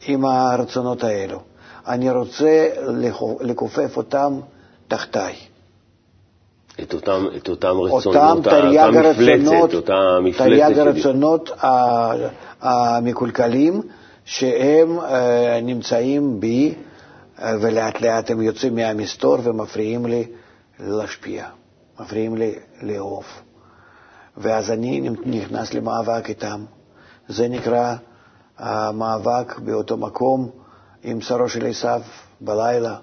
עם 0.07 0.25
הרצונות 0.25 1.03
האלו. 1.03 1.39
אני 1.88 2.12
רוצה 2.12 2.67
לכופף 3.41 3.97
אותם 3.97 4.39
תחתיי. 4.88 5.35
את 6.83 6.93
אותם, 6.93 7.25
את 7.38 7.50
אותם 7.50 7.67
רצונות, 7.67 8.05
אותם 8.05 8.38
תרי"ג 8.43 8.77
הרצונות, 8.77 9.74
אותה 9.74 9.93
מפלצת 10.24 10.65
תרי"ג. 10.65 10.79
הרצונות 10.79 11.50
ה- 11.63 12.13
המקולקלים, 12.62 13.81
שהם 14.25 15.00
אה, 15.00 15.59
נמצאים 15.63 16.39
בי, 16.39 16.74
אה, 17.41 17.53
ולאט 17.62 18.01
לאט 18.01 18.31
הם 18.31 18.41
יוצאים 18.41 18.75
מהמסתור 18.75 19.38
ומפריעים 19.43 20.05
לי 20.05 20.25
להשפיע, 20.79 21.45
מפריעים 22.00 22.35
לי 22.38 22.55
לאהוב. 22.81 23.25
ואז 24.38 24.71
אני 24.71 25.09
נכנס 25.25 25.74
למאבק 25.74 26.29
איתם. 26.29 26.65
זה 27.27 27.47
נקרא 27.47 27.95
המאבק 28.57 29.59
באותו 29.59 29.97
מקום 29.97 30.50
עם 31.03 31.21
שרו 31.21 31.50
של 31.50 31.65
עשיו 31.65 32.01
בלילה. 32.41 32.95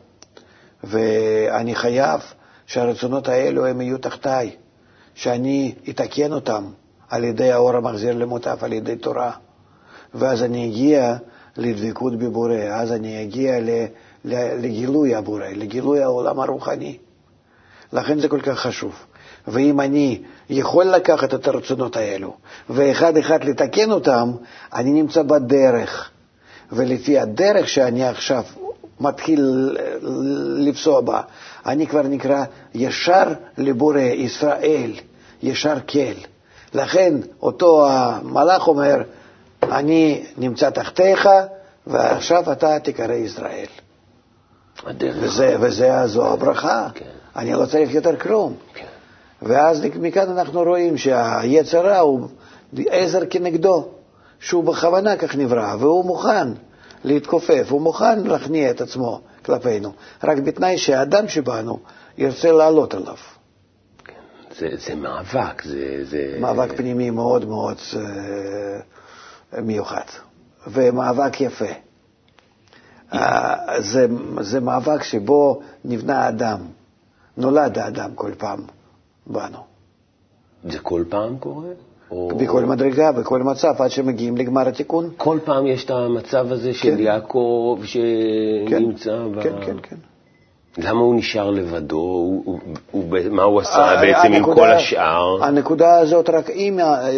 ואני 0.84 1.74
חייב 1.74 2.20
שהרצונות 2.66 3.28
האלו 3.28 3.66
הם 3.66 3.80
יהיו 3.80 3.98
תחתיי, 3.98 4.56
שאני 5.14 5.74
אתקן 5.88 6.32
אותם 6.32 6.64
על 7.08 7.24
ידי 7.24 7.52
האור 7.52 7.76
המחזיר 7.76 8.16
למוטף, 8.16 8.62
על 8.62 8.72
ידי 8.72 8.96
תורה. 8.96 9.30
ואז 10.14 10.42
אני 10.42 10.66
אגיע 10.66 11.16
לדבקות 11.56 12.18
בבורא, 12.18 12.54
אז 12.54 12.92
אני 12.92 13.22
אגיע 13.22 13.54
לגילוי 14.24 15.14
הבורא, 15.14 15.46
לגילוי 15.46 16.02
העולם 16.02 16.40
הרוחני. 16.40 16.98
לכן 17.92 18.18
זה 18.18 18.28
כל 18.28 18.40
כך 18.40 18.58
חשוב. 18.58 19.06
ואם 19.48 19.80
אני 19.80 20.22
יכול 20.50 20.84
לקחת 20.84 21.34
את 21.34 21.48
הרצונות 21.48 21.96
האלו 21.96 22.36
ואחד 22.70 23.16
אחד 23.16 23.44
לתקן 23.44 23.92
אותם, 23.92 24.32
אני 24.74 24.90
נמצא 24.90 25.22
בדרך. 25.22 26.10
ולפי 26.72 27.18
הדרך 27.18 27.68
שאני 27.68 28.08
עכשיו 28.08 28.42
מתחיל 29.00 29.76
לפסוע 30.58 31.00
בה. 31.00 31.20
אני 31.66 31.86
כבר 31.86 32.02
נקרא 32.02 32.44
ישר 32.74 33.24
לבורא 33.58 33.98
ישראל, 33.98 34.92
ישר 35.42 35.74
כל. 35.88 36.26
לכן 36.74 37.14
אותו 37.42 37.90
המלאך 37.90 38.68
אומר, 38.68 39.02
אני 39.62 40.24
נמצא 40.38 40.70
תחתיך, 40.70 41.28
ועכשיו 41.86 42.52
אתה 42.52 42.78
תקרא 42.80 43.12
ישראל. 43.14 43.66
וזה, 45.00 45.56
וזה 45.60 46.06
זו 46.06 46.32
הברכה. 46.32 46.88
כן. 46.94 47.04
אני 47.36 47.52
לא 47.52 47.66
צריך 47.66 47.94
יותר 47.94 48.16
כלום. 48.16 48.54
כן. 48.74 48.86
ואז 49.42 49.82
מכאן 50.00 50.30
אנחנו 50.30 50.62
רואים 50.62 50.96
שהיצר 50.96 51.98
הוא 52.00 52.28
עזר 52.90 53.20
כנגדו, 53.30 53.88
שהוא 54.40 54.64
בכוונה 54.64 55.16
כך 55.16 55.36
נברא, 55.36 55.76
והוא 55.78 56.04
מוכן 56.04 56.48
להתכופף, 57.04 57.66
הוא 57.70 57.80
מוכן 57.80 58.20
להכניע 58.20 58.70
את 58.70 58.80
עצמו 58.80 59.20
כלפינו, 59.44 59.92
רק 60.24 60.38
בתנאי 60.38 60.78
שהאדם 60.78 61.28
שבנו 61.28 61.78
ירצה 62.18 62.52
לעלות 62.52 62.94
עליו. 62.94 63.16
זה, 64.58 64.68
זה 64.86 64.94
מאבק, 64.94 65.62
זה, 65.64 66.04
זה... 66.04 66.36
מאבק 66.40 66.76
פנימי 66.76 67.10
מאוד 67.10 67.44
מאוד 67.48 67.76
uh, 67.92 67.96
מיוחד, 69.60 70.04
ומאבק 70.66 71.40
יפה. 71.40 71.64
Uh, 73.12 73.16
זה, 73.78 74.06
זה 74.40 74.60
מאבק 74.60 75.02
שבו 75.02 75.60
נבנה 75.84 76.24
האדם, 76.24 76.58
נולד 77.36 77.78
האדם 77.78 78.10
כל 78.14 78.30
פעם 78.38 78.64
בנו. 79.26 79.58
זה 80.64 80.78
כל 80.78 81.04
פעם 81.08 81.36
קורה? 81.38 81.68
או... 82.10 82.28
בכל 82.36 82.64
מדרגה, 82.64 83.12
בכל 83.12 83.42
מצב, 83.42 83.74
עד 83.78 83.90
שמגיעים 83.90 84.36
לגמר 84.36 84.68
התיקון. 84.68 85.10
כל 85.16 85.38
פעם 85.44 85.66
יש 85.66 85.84
את 85.84 85.90
המצב 85.90 86.52
הזה 86.52 86.74
של 86.74 86.90
כן. 86.90 86.98
יעקב 86.98 87.80
שנמצא 87.84 89.10
כן, 89.10 89.32
ב... 89.32 89.42
כן, 89.42 89.52
כן, 89.66 89.76
כן. 89.82 89.96
למה 90.78 91.00
הוא 91.00 91.14
נשאר 91.14 91.50
לבדו? 91.50 91.96
הוא, 91.96 92.42
הוא, 92.44 92.58
הוא, 92.90 93.04
מה 93.30 93.42
הוא 93.42 93.60
עשה 93.60 93.96
אה, 93.96 94.00
בעצם 94.00 94.32
הנקודה, 94.32 94.62
עם 94.62 94.68
כל 94.68 94.70
השאר? 94.70 95.44
הנקודה 95.44 95.98
הזאת 95.98 96.30
רק 96.30 96.50
היא 96.50 96.72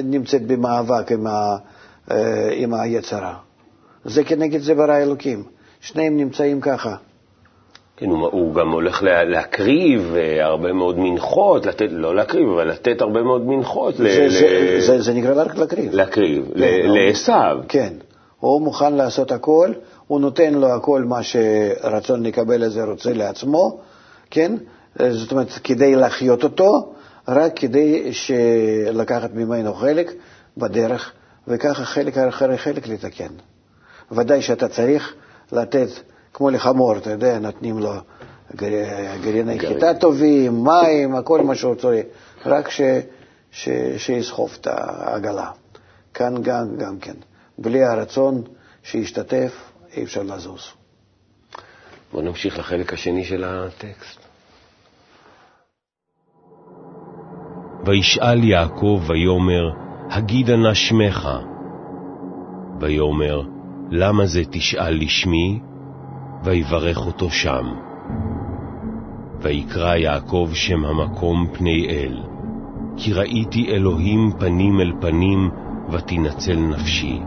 נמצאת 0.05 0.47
במאבק 0.47 1.13
עם, 1.13 1.27
ה, 1.27 1.57
אה, 2.11 2.51
עם 2.53 2.75
היצרה. 2.75 3.35
זה 4.05 4.25
כנגד 4.25 4.61
זה 4.61 4.75
ברא 4.75 4.97
אלוקים. 4.97 5.45
שניהם 5.81 6.17
נמצאים 6.17 6.61
ככה. 6.61 6.97
כן, 7.97 8.11
הוא, 8.11 8.29
הוא 8.33 8.55
גם 8.55 8.71
הולך 8.71 9.03
לה, 9.03 9.25
להקריב 9.25 10.15
אה, 10.17 10.45
הרבה 10.45 10.73
מאוד 10.73 10.99
מנחות, 10.99 11.67
לתת, 11.67 11.87
לא 11.91 12.15
להקריב, 12.15 12.49
אבל 12.49 12.69
לתת 12.69 13.01
הרבה 13.01 13.23
מאוד 13.23 13.47
מנחות. 13.47 13.97
זה, 13.97 14.05
ל, 14.05 14.31
זה, 14.31 14.77
ל, 14.77 14.81
זה, 14.81 15.03
זה 15.03 15.15
נקרא 15.15 15.43
רק 15.43 15.57
להקריב. 15.57 15.95
להקריב, 15.95 16.47
כן, 16.55 16.61
לעשו. 16.85 17.33
כן, 17.69 17.93
הוא 18.41 18.63
מוכן 18.63 18.95
לעשות 18.95 19.33
הכל, 19.33 19.73
הוא 20.07 20.21
נותן 20.21 20.55
לו 20.55 20.67
הכל 20.67 21.05
מה 21.05 21.23
שרצון 21.23 22.27
לקבל 22.27 22.65
לזה 22.65 22.85
רוצה 22.85 23.13
לעצמו, 23.13 23.81
כן? 24.31 24.57
אה, 25.01 25.13
זאת 25.13 25.33
אומרת, 25.33 25.49
כדי 25.65 25.95
להחיות 25.95 26.45
אותו, 26.45 26.93
רק 27.29 27.53
כדי 27.57 28.11
לקחת 28.93 29.35
ממנו 29.35 29.75
חלק 29.75 30.13
בדרך, 30.57 31.13
וככה 31.49 31.85
חלק 31.85 32.19
אחרי 32.19 32.59
חלק 32.59 32.89
לתקן. 32.89 33.33
ודאי 34.13 34.43
שאתה 34.43 34.69
צריך 34.69 35.15
לתת 35.53 35.89
כמו 36.35 36.51
לחמור, 36.51 36.97
אתה 36.97 37.11
יודע, 37.11 37.39
נותנים 37.39 37.79
לו 37.79 37.93
גרעיני 39.23 39.59
חיטה 39.59 39.95
טובים, 39.95 40.65
מים, 40.65 41.15
הכל 41.15 41.41
מה 41.41 41.55
שהוא 41.55 41.75
צריך, 41.75 42.07
רק 42.47 42.71
ש, 42.71 42.81
ש, 43.51 43.69
שיסחוב 43.97 44.57
את 44.61 44.67
העגלה. 44.67 45.51
כאן 46.15 46.35
גם, 46.43 46.77
גם 46.77 46.99
כן. 46.99 47.15
בלי 47.59 47.85
הרצון 47.85 48.43
שישתתף, 48.83 49.71
אי 49.97 50.03
אפשר 50.03 50.23
לזוז. 50.23 50.63
בואו 52.13 52.23
נמשיך 52.23 52.59
לחלק 52.59 52.93
השני 52.93 53.25
של 53.25 53.45
הטקסט. 53.45 54.21
וישאל 57.87 58.45
יעקב 58.45 59.03
ויאמר, 59.07 59.71
הגידה 60.11 60.57
נא 60.57 60.75
שמך. 60.75 61.29
ויאמר, 62.81 63.43
למה 63.91 64.27
זה 64.27 64.41
תשאל 64.51 64.95
לשמי? 65.03 65.61
ויברך 66.45 67.07
אותו 67.07 67.31
שם. 67.31 67.65
ויקרא 69.41 69.95
יעקב 69.95 70.51
שם 70.53 70.85
המקום 70.85 71.47
פני 71.53 71.87
אל, 71.89 72.23
כי 72.97 73.13
ראיתי 73.13 73.67
אלוהים 73.71 74.33
פנים 74.39 74.81
אל 74.81 74.93
פנים, 75.01 75.51
ותנצל 75.91 76.57
נפשי. 76.57 77.21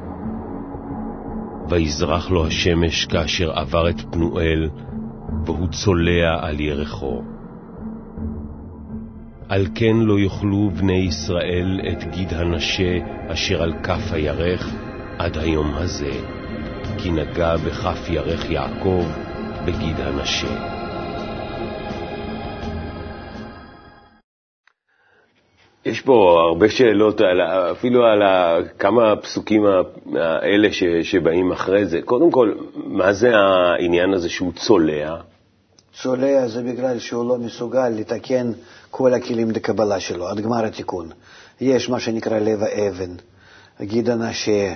ויזרח 1.70 2.30
לו 2.30 2.48
השמש 2.48 3.06
כאשר 3.06 3.52
עבר 3.52 3.90
את 3.90 4.02
פנואל, 4.12 4.70
והוא 5.46 5.68
צולע 5.68 6.38
על 6.42 6.60
ירחו. 6.60 7.22
על 9.50 9.68
כן 9.76 9.96
לא 9.96 10.20
יאכלו 10.20 10.70
בני 10.70 10.98
ישראל 11.08 11.80
את 11.92 12.04
גיד 12.04 12.34
הנשה 12.34 12.98
אשר 13.28 13.64
על 13.64 13.74
כף 13.84 14.12
הירך 14.12 14.74
עד 15.18 15.38
היום 15.38 15.74
הזה. 15.74 16.38
כי 16.98 17.12
נגע 17.12 17.56
בכף 17.58 18.10
ירך 18.10 18.50
יעקב 18.50 19.06
בגיד 19.66 20.00
הנשה. 20.00 20.78
יש 25.86 26.02
פה 26.02 26.42
הרבה 26.50 26.70
שאלות, 26.70 27.22
על, 27.22 27.42
אפילו 27.72 28.06
על 28.06 28.22
כמה 28.80 29.12
הפסוקים 29.12 29.66
האלה 30.16 30.74
ש, 30.74 30.84
שבאים 31.04 31.52
אחרי 31.52 31.86
זה. 31.86 32.00
קודם 32.06 32.32
כל, 32.32 32.54
מה 32.76 33.14
זה 33.14 33.32
העניין 33.36 34.14
הזה 34.14 34.30
שהוא 34.30 34.54
צולע? 34.54 35.16
צולע 36.02 36.48
זה 36.48 36.64
בגלל 36.64 37.00
שהוא 37.00 37.30
לא 37.30 37.38
מסוגל 37.38 37.90
לתקן 37.90 38.52
כל 38.92 39.14
הכלים 39.14 39.52
לקבלה 39.52 40.00
שלו, 40.00 40.28
עד 40.28 40.40
גמר 40.40 40.66
התיקון. 40.66 41.10
יש 41.62 41.90
מה 41.90 42.00
שנקרא 42.00 42.40
לב 42.40 42.64
האבן, 42.64 43.16
גיד 43.82 44.10
הנשה, 44.10 44.74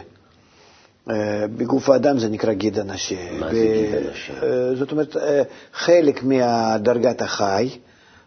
בגוף 1.57 1.89
האדם 1.89 2.19
זה 2.19 2.29
נקרא 2.29 2.53
גיד 2.53 2.79
הנשה. 2.79 3.31
מה 3.39 3.49
זה 3.49 3.53
גיד 3.53 3.95
הנשה? 3.95 4.33
אה, 4.43 4.75
זאת 4.75 4.91
אומרת, 4.91 5.17
אה, 5.17 5.41
חלק 5.73 6.23
מדרגת 6.23 7.21
החי 7.21 7.69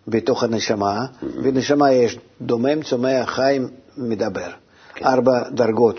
בתוך 0.08 0.42
הנשמה, 0.42 1.04
mm-hmm. 1.04 1.42
בנשמה 1.42 1.92
יש 1.92 2.18
דומם, 2.40 2.82
צומח, 2.82 3.30
חי, 3.30 3.58
מדבר. 3.96 4.50
כן. 4.94 5.04
ארבע 5.04 5.48
דרגות 5.50 5.96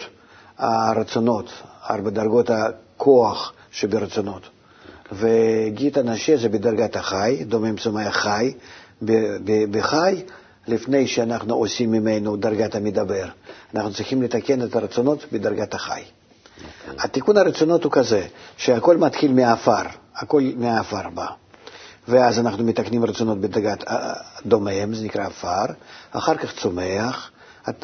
הרצונות, 0.58 1.50
ארבע 1.90 2.10
דרגות 2.10 2.50
הכוח 2.50 3.54
שברצונות. 3.72 4.42
וגיד 5.12 5.98
הנשה 5.98 6.38
זה 6.38 6.50
בדרגת 6.50 6.96
החי, 6.96 7.44
דומם, 7.44 7.78
צומח, 7.78 8.18
חי. 8.18 8.54
בחי, 9.72 10.24
לפני 10.68 11.08
שאנחנו 11.08 11.56
עושים 11.56 11.92
ממנו 11.92 12.36
דרגת 12.36 12.76
המדבר, 12.76 13.26
אנחנו 13.76 13.94
צריכים 13.94 14.22
לתקן 14.22 14.62
את 14.62 14.76
הרצונות 14.76 15.26
בדרגת 15.32 15.74
החי. 15.74 16.02
התיקון 17.00 17.38
הרצונות 17.38 17.84
הוא 17.84 17.92
כזה, 17.92 18.26
שהכל 18.58 18.98
מתחיל 18.98 19.34
מהעפר, 19.34 19.82
הכל 20.16 20.42
מהעפר 20.58 21.10
בא. 21.14 21.28
ואז 22.08 22.40
אנחנו 22.40 22.64
מתקנים 22.64 23.06
רצונות 23.06 23.42
בדרגת 23.42 23.84
דומם, 24.46 24.94
זה 24.94 25.06
נקרא 25.06 25.26
עפר, 25.26 25.66
אחר 26.12 26.36
כך 26.36 26.54
צומח. 26.56 27.32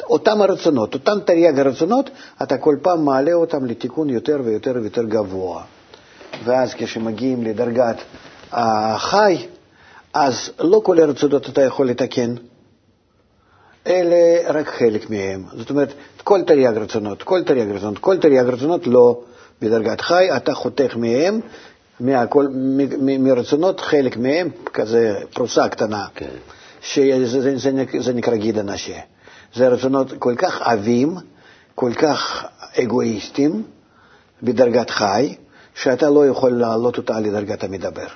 אותם 0.02 0.42
הרצונות, 0.42 0.94
אותם 0.94 1.18
תרי"ג 1.24 1.58
הרצונות, 1.58 2.10
אתה 2.42 2.58
כל 2.58 2.76
פעם 2.82 3.04
מעלה 3.04 3.32
אותם 3.32 3.64
לתיקון 3.64 4.10
יותר 4.10 4.40
ויותר 4.44 4.72
ויותר 4.82 5.02
גבוה. 5.02 5.62
ואז 6.44 6.74
כשמגיעים 6.74 7.42
לדרגת 7.42 7.96
החי, 8.52 9.46
אז 10.14 10.50
לא 10.60 10.80
כל 10.84 10.98
הרצונות 11.00 11.48
אתה 11.48 11.62
יכול 11.62 11.88
לתקן, 11.88 12.34
אלה 13.86 14.52
רק 14.52 14.68
חלק 14.68 15.10
מהם. 15.10 15.44
זאת 15.52 15.70
אומרת, 15.70 15.92
כל 16.24 16.42
תרי"ג 16.42 16.76
רצונות, 16.76 17.22
כל 17.22 17.42
תרי"ג 17.42 17.70
רצונות, 17.70 17.98
כל 17.98 18.18
תרי"ג 18.18 18.48
רצונות 18.48 18.86
לא 18.86 19.20
בדרגת 19.60 20.00
חי, 20.00 20.36
אתה 20.36 20.54
חותך 20.54 20.96
מהם, 20.96 21.40
מהכל, 22.00 22.48
מ, 22.48 23.24
מרצונות 23.24 23.80
חלק 23.80 24.16
מהם, 24.16 24.48
כזה 24.72 25.14
פרוסה 25.34 25.68
קטנה, 25.68 26.06
כן. 26.14 26.26
שזה 26.80 27.40
זה, 27.40 27.56
זה, 27.56 27.84
זה 27.98 28.12
נקרא 28.12 28.36
גיד 28.36 28.58
הנשה. 28.58 28.98
זה 29.54 29.68
רצונות 29.68 30.12
כל 30.18 30.34
כך 30.38 30.62
עבים, 30.62 31.16
כל 31.74 31.92
כך 31.94 32.46
אגואיסטים, 32.82 33.62
בדרגת 34.42 34.90
חי, 34.90 35.34
שאתה 35.74 36.10
לא 36.10 36.26
יכול 36.26 36.52
להעלות 36.52 36.96
אותה 36.96 37.20
לדרגת 37.20 37.64
המדבר. 37.64 38.06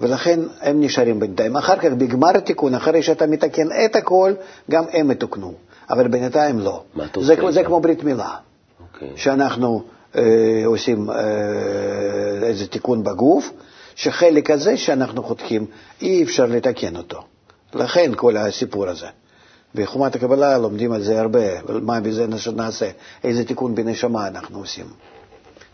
ולכן 0.00 0.40
הם 0.60 0.80
נשארים 0.80 1.20
בינתיים. 1.20 1.56
אחר 1.56 1.76
כך, 1.76 1.84
בגמר 1.84 2.36
התיקון, 2.36 2.74
אחרי 2.74 3.02
שאתה 3.02 3.26
מתקן 3.26 3.68
את 3.84 3.96
הכל, 3.96 4.34
גם 4.70 4.84
הם 4.92 5.10
יתוקנו. 5.10 5.54
אבל 5.90 6.08
בינתיים 6.08 6.58
לא. 6.58 6.82
זה, 7.20 7.34
זה 7.50 7.64
כמו 7.64 7.80
ברית 7.80 8.04
מילה. 8.04 8.28
Okay. 8.28 8.82
אוקיי. 8.94 9.12
שאנחנו 9.16 9.82
אה, 10.16 10.22
עושים 10.64 11.10
אה, 11.10 11.16
איזה 12.42 12.66
תיקון 12.66 13.04
בגוף, 13.04 13.50
שחלק 13.94 14.50
הזה 14.50 14.76
שאנחנו 14.76 15.22
חותכים, 15.22 15.66
אי 16.02 16.22
אפשר 16.22 16.46
לתקן 16.46 16.96
אותו. 16.96 17.22
לכן 17.74 18.12
כל 18.16 18.36
הסיפור 18.36 18.88
הזה. 18.88 19.06
בחומת 19.74 20.14
הקבלה 20.14 20.58
לומדים 20.58 20.92
על 20.92 21.02
זה 21.02 21.20
הרבה, 21.20 21.62
מה 21.82 22.00
בזה 22.00 22.26
נעשה, 22.56 22.90
איזה 23.24 23.44
תיקון 23.44 23.74
בנשמה 23.74 24.28
אנחנו 24.28 24.58
עושים. 24.58 24.86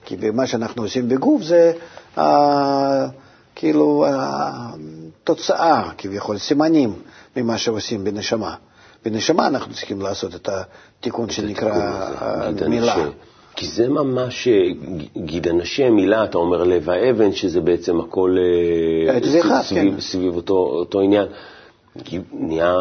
כי 0.05 0.17
במה 0.17 0.47
שאנחנו 0.47 0.83
עושים 0.83 1.09
בגוף 1.09 1.43
זה 1.43 1.73
אה, 2.19 3.07
כאילו 3.55 4.07
התוצאה, 4.09 5.91
כביכול, 5.99 6.39
סימנים 6.39 6.95
ממה 7.37 7.59
שעושים 7.59 8.05
בנשמה. 8.05 8.55
בנשמה 9.05 9.47
אנחנו 9.47 9.75
צריכים 9.75 10.01
לעשות 10.01 10.35
את 10.35 10.49
התיקון 10.49 11.31
שנקרא 11.31 12.51
גיד 12.51 12.69
מילה. 12.69 12.97
כי 13.57 13.67
זה 13.67 13.89
ממש, 13.89 14.49
אה, 14.49 14.63
גיד 15.17 15.49
הנשה, 15.49 15.91
מילה, 15.91 16.25
אתה 16.25 16.39
אומר 16.39 16.65
לב 16.65 16.91
האבן, 16.91 17.33
שזה 17.33 17.61
בעצם 17.61 18.01
הכל 18.01 18.37
אה, 19.09 19.19
זה 19.23 19.41
אחד, 19.41 19.63
סביב, 19.63 19.95
כן. 19.95 20.01
סביב 20.01 20.37
אותו, 20.37 20.55
אותו 20.55 21.01
עניין. 21.01 21.27
כי 22.05 22.19
נהיה, 22.33 22.75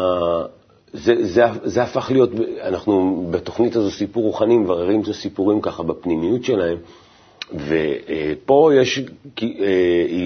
זה, 0.92 1.14
זה, 1.20 1.42
זה 1.64 1.82
הפך 1.82 2.10
להיות, 2.10 2.30
אנחנו 2.62 3.26
בתוכנית 3.30 3.76
הזו 3.76 3.90
סיפור 3.90 4.24
רוחני 4.24 4.56
מבררים 4.56 5.00
את 5.00 5.08
הסיפורים 5.08 5.60
ככה 5.60 5.82
בפנימיות 5.82 6.44
שלהם, 6.44 6.76
ופה 7.54 8.70
יש 8.74 9.04
אה, 9.42 9.46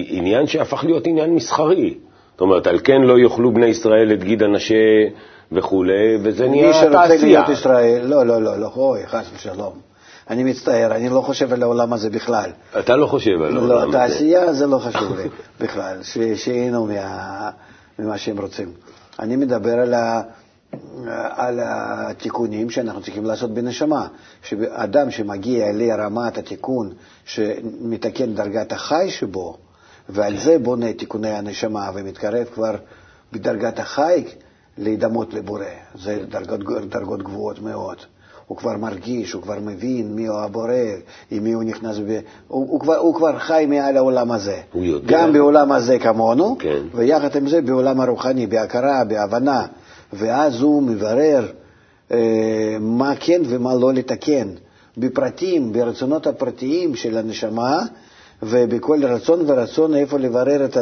עניין 0.07 0.47
שהפך 0.47 0.83
להיות 0.83 1.07
עניין 1.07 1.35
מסחרי. 1.35 1.93
זאת 2.31 2.41
אומרת, 2.41 2.67
על 2.67 2.79
כן 2.83 3.01
לא 3.01 3.19
יאכלו 3.19 3.51
בני 3.51 3.65
ישראל 3.65 4.13
את 4.13 4.23
גיד 4.23 4.43
הנשה 4.43 4.75
וכולי, 5.51 6.17
וזה 6.23 6.47
מי 6.47 6.61
נהיה 6.61 6.73
שרוצה 6.73 7.07
תעשייה. 7.07 7.21
להיות 7.39 7.49
ישראל, 7.59 8.05
לא, 8.05 8.25
לא, 8.25 8.41
לא, 8.41 8.59
לא, 8.59 8.71
אוי, 8.75 9.07
חס 9.07 9.25
ושלום. 9.35 9.73
אני 10.29 10.43
מצטער, 10.43 10.95
אני 10.95 11.09
לא 11.09 11.21
חושב 11.21 11.53
על 11.53 11.63
העולם 11.63 11.93
הזה 11.93 12.09
בכלל. 12.09 12.49
אתה 12.79 12.95
לא 12.95 13.07
חושב 13.07 13.41
על 13.41 13.53
לא, 13.53 13.59
העולם 13.59 13.89
הזה. 13.89 13.97
תעשייה 13.97 14.53
זה 14.53 14.67
לא 14.67 14.77
חשוב 14.77 15.17
לי 15.17 15.29
בכלל, 15.61 15.97
ש- 16.03 16.17
שייהנו 16.35 16.85
מה- 16.85 17.49
ממה 17.99 18.17
שהם 18.17 18.39
רוצים. 18.39 18.71
אני 19.19 19.35
מדבר 19.35 19.73
על, 19.79 19.93
ה, 19.93 20.21
על 21.35 21.59
התיקונים 21.63 22.69
שאנחנו 22.69 23.01
צריכים 23.01 23.25
לעשות 23.25 23.53
בנשמה. 23.53 24.07
שאדם 24.43 25.11
שמגיע 25.11 25.65
לרמת 25.73 26.37
התיקון 26.37 26.93
שמתקן 27.25 28.33
דרגת 28.35 28.71
החי 28.71 29.09
שבו, 29.09 29.57
ועל 30.09 30.37
זה 30.37 30.59
בונה 30.59 30.93
תיקוני 30.93 31.29
הנשמה 31.29 31.89
ומתקרב 31.93 32.45
כבר 32.53 32.75
בדרגת 33.33 33.79
החי 33.79 34.23
להידמות 34.77 35.33
לבורא. 35.33 35.65
זה 35.95 36.23
דרגות, 36.29 36.89
דרגות 36.89 37.23
גבוהות 37.23 37.61
מאוד. 37.61 37.97
הוא 38.47 38.57
כבר 38.57 38.77
מרגיש, 38.77 39.33
הוא 39.33 39.41
כבר 39.41 39.59
מבין 39.59 40.15
מי 40.15 40.27
הוא 40.27 40.39
הבורא, 40.39 40.73
עם 41.31 41.43
מי 41.43 41.53
הוא 41.53 41.63
נכנס, 41.63 41.97
ב... 41.97 42.19
הוא, 42.47 42.67
הוא, 42.69 42.79
כבר, 42.79 42.97
הוא 42.97 43.15
כבר 43.15 43.39
חי 43.39 43.65
מעל 43.69 43.97
העולם 43.97 44.31
הזה. 44.31 44.61
הוא 44.73 44.83
יודע. 44.83 45.07
גם 45.17 45.33
בעולם 45.33 45.71
הזה 45.71 45.99
כמונו, 45.99 46.55
כן. 46.59 46.83
ויחד 46.93 47.35
עם 47.35 47.47
זה 47.47 47.61
בעולם 47.61 48.01
הרוחני, 48.01 48.47
בהכרה, 48.47 49.03
בהבנה. 49.03 49.65
ואז 50.13 50.61
הוא 50.61 50.83
מברר 50.83 51.47
אה, 52.11 52.77
מה 52.79 53.13
כן 53.19 53.41
ומה 53.45 53.75
לא 53.75 53.93
לתקן, 53.93 54.47
בפרטים, 54.97 55.73
ברצונות 55.73 56.27
הפרטיים 56.27 56.95
של 56.95 57.17
הנשמה, 57.17 57.79
ובכל 58.43 59.05
רצון 59.05 59.43
ורצון 59.47 59.95
איפה 59.95 60.17
לברר 60.17 60.65
את 60.65 60.77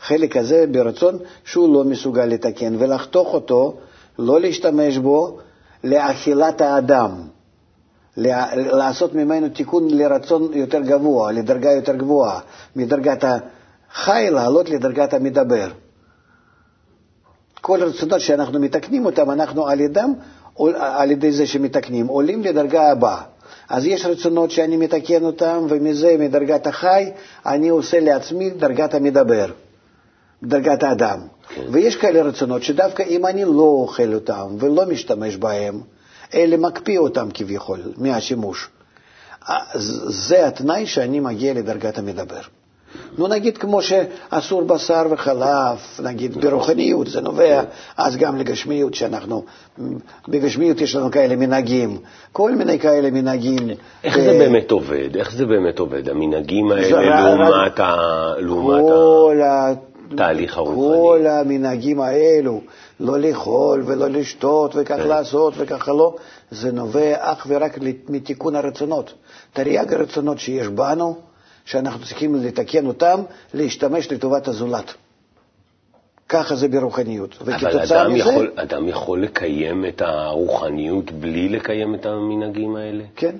החלק 0.00 0.36
הזה 0.36 0.64
ברצון 0.70 1.18
שהוא 1.44 1.74
לא 1.74 1.84
מסוגל 1.84 2.24
לתקן, 2.24 2.76
ולחתוך 2.78 3.34
אותו, 3.34 3.76
לא 4.18 4.40
להשתמש 4.40 4.98
בו 4.98 5.38
לאכילת 5.84 6.60
האדם. 6.60 7.10
לעשות 8.56 9.14
ממנו 9.14 9.48
תיקון 9.48 9.90
לרצון 9.90 10.50
יותר 10.52 10.80
גבוה, 10.80 11.32
לדרגה 11.32 11.72
יותר 11.72 11.94
גבוהה, 11.94 12.40
מדרגת 12.76 13.24
החי 13.24 14.28
לעלות 14.30 14.70
לדרגת 14.70 15.14
המדבר. 15.14 15.70
כל 17.60 17.82
הרצונות 17.82 18.20
שאנחנו 18.20 18.60
מתקנים 18.60 19.06
אותם, 19.06 19.30
אנחנו 19.30 19.68
על 19.68 19.80
ידם, 19.80 20.12
על 20.78 21.10
ידי 21.10 21.32
זה 21.32 21.46
שמתקנים, 21.46 22.06
עולים 22.06 22.42
לדרגה 22.42 22.90
הבאה. 22.90 23.22
אז 23.68 23.86
יש 23.86 24.06
רצונות 24.06 24.50
שאני 24.50 24.76
מתקן 24.76 25.24
אותם, 25.24 25.66
ומזה, 25.68 26.16
מדרגת 26.18 26.66
החי, 26.66 27.10
אני 27.46 27.68
עושה 27.68 28.00
לעצמי 28.00 28.50
דרגת 28.50 28.94
המדבר, 28.94 29.46
דרגת 30.42 30.82
האדם. 30.82 31.20
כן. 31.48 31.62
ויש 31.72 31.96
כאלה 31.96 32.22
רצונות 32.22 32.62
שדווקא 32.62 33.02
אם 33.02 33.26
אני 33.26 33.44
לא 33.44 33.62
אוכל 33.62 34.14
אותם 34.14 34.46
ולא 34.58 34.86
משתמש 34.86 35.36
בהם, 35.36 35.80
אלה 36.34 36.56
מקפיא 36.56 36.98
אותם 36.98 37.28
כביכול 37.34 37.80
מהשימוש. 37.96 38.68
זה 40.08 40.46
התנאי 40.46 40.86
שאני 40.86 41.20
מגיע 41.20 41.54
לדרגת 41.54 41.98
המדבר. 41.98 42.40
נו 43.18 43.26
נגיד 43.26 43.58
כמו 43.58 43.82
שאסור 43.82 44.62
בשר 44.62 45.06
וחלב, 45.10 45.78
נגיד 46.02 46.40
ברוחניות 46.40 47.06
זה 47.06 47.20
נובע, 47.20 47.62
אז 47.96 48.16
גם 48.16 48.36
לגשמיות 48.36 48.94
שאנחנו, 48.94 49.44
בגשמיות 50.28 50.80
יש 50.80 50.96
לנו 50.96 51.10
כאלה 51.10 51.36
מנהגים, 51.36 51.98
כל 52.32 52.54
מיני 52.54 52.78
כאלה 52.78 53.10
מנהגים. 53.10 53.68
איך 54.04 54.16
ו- 54.16 54.20
זה 54.20 54.38
באמת 54.38 54.70
עובד? 54.70 55.16
איך 55.16 55.32
זה 55.32 55.46
באמת 55.46 55.78
עובד? 55.78 56.08
המנהגים 56.08 56.72
האלה 56.72 57.22
לעומת 57.22 57.80
ה... 57.80 57.94
לעומת 58.38 58.80
כל 58.80 59.40
ה... 59.44 59.72
התהליך 60.12 60.56
הרוחני. 60.56 60.76
כל 60.76 61.26
המנהגים 61.26 62.00
האלו, 62.00 62.60
לא 63.00 63.18
לאכול 63.18 63.82
ולא 63.86 64.08
לשתות 64.08 64.72
וכך 64.74 64.96
כן. 64.96 65.08
לעשות 65.08 65.54
וככה 65.56 65.92
לא, 65.92 66.14
זה 66.50 66.72
נובע 66.72 67.16
אך 67.18 67.46
ורק 67.48 67.78
מתיקון 68.08 68.56
הרצונות. 68.56 69.14
תרי"ג 69.52 69.92
הרצונות 69.94 70.38
שיש 70.38 70.68
בנו, 70.68 71.16
שאנחנו 71.68 72.04
צריכים 72.06 72.34
לתקן 72.34 72.86
אותם, 72.86 73.20
להשתמש 73.54 74.12
לטובת 74.12 74.48
הזולת. 74.48 74.94
ככה 76.28 76.56
זה 76.56 76.68
ברוחניות. 76.68 77.34
אבל 77.40 77.54
אדם 77.80 78.12
מזה, 78.14 78.18
יכול, 78.30 78.52
אדם 78.56 78.88
יכול 78.88 79.22
לקיים 79.22 79.84
את 79.86 80.02
הרוחניות 80.02 81.10
בלי 81.10 81.48
לקיים 81.48 81.94
את 81.94 82.06
המנהגים 82.06 82.76
האלה? 82.76 83.04
כן. 83.16 83.36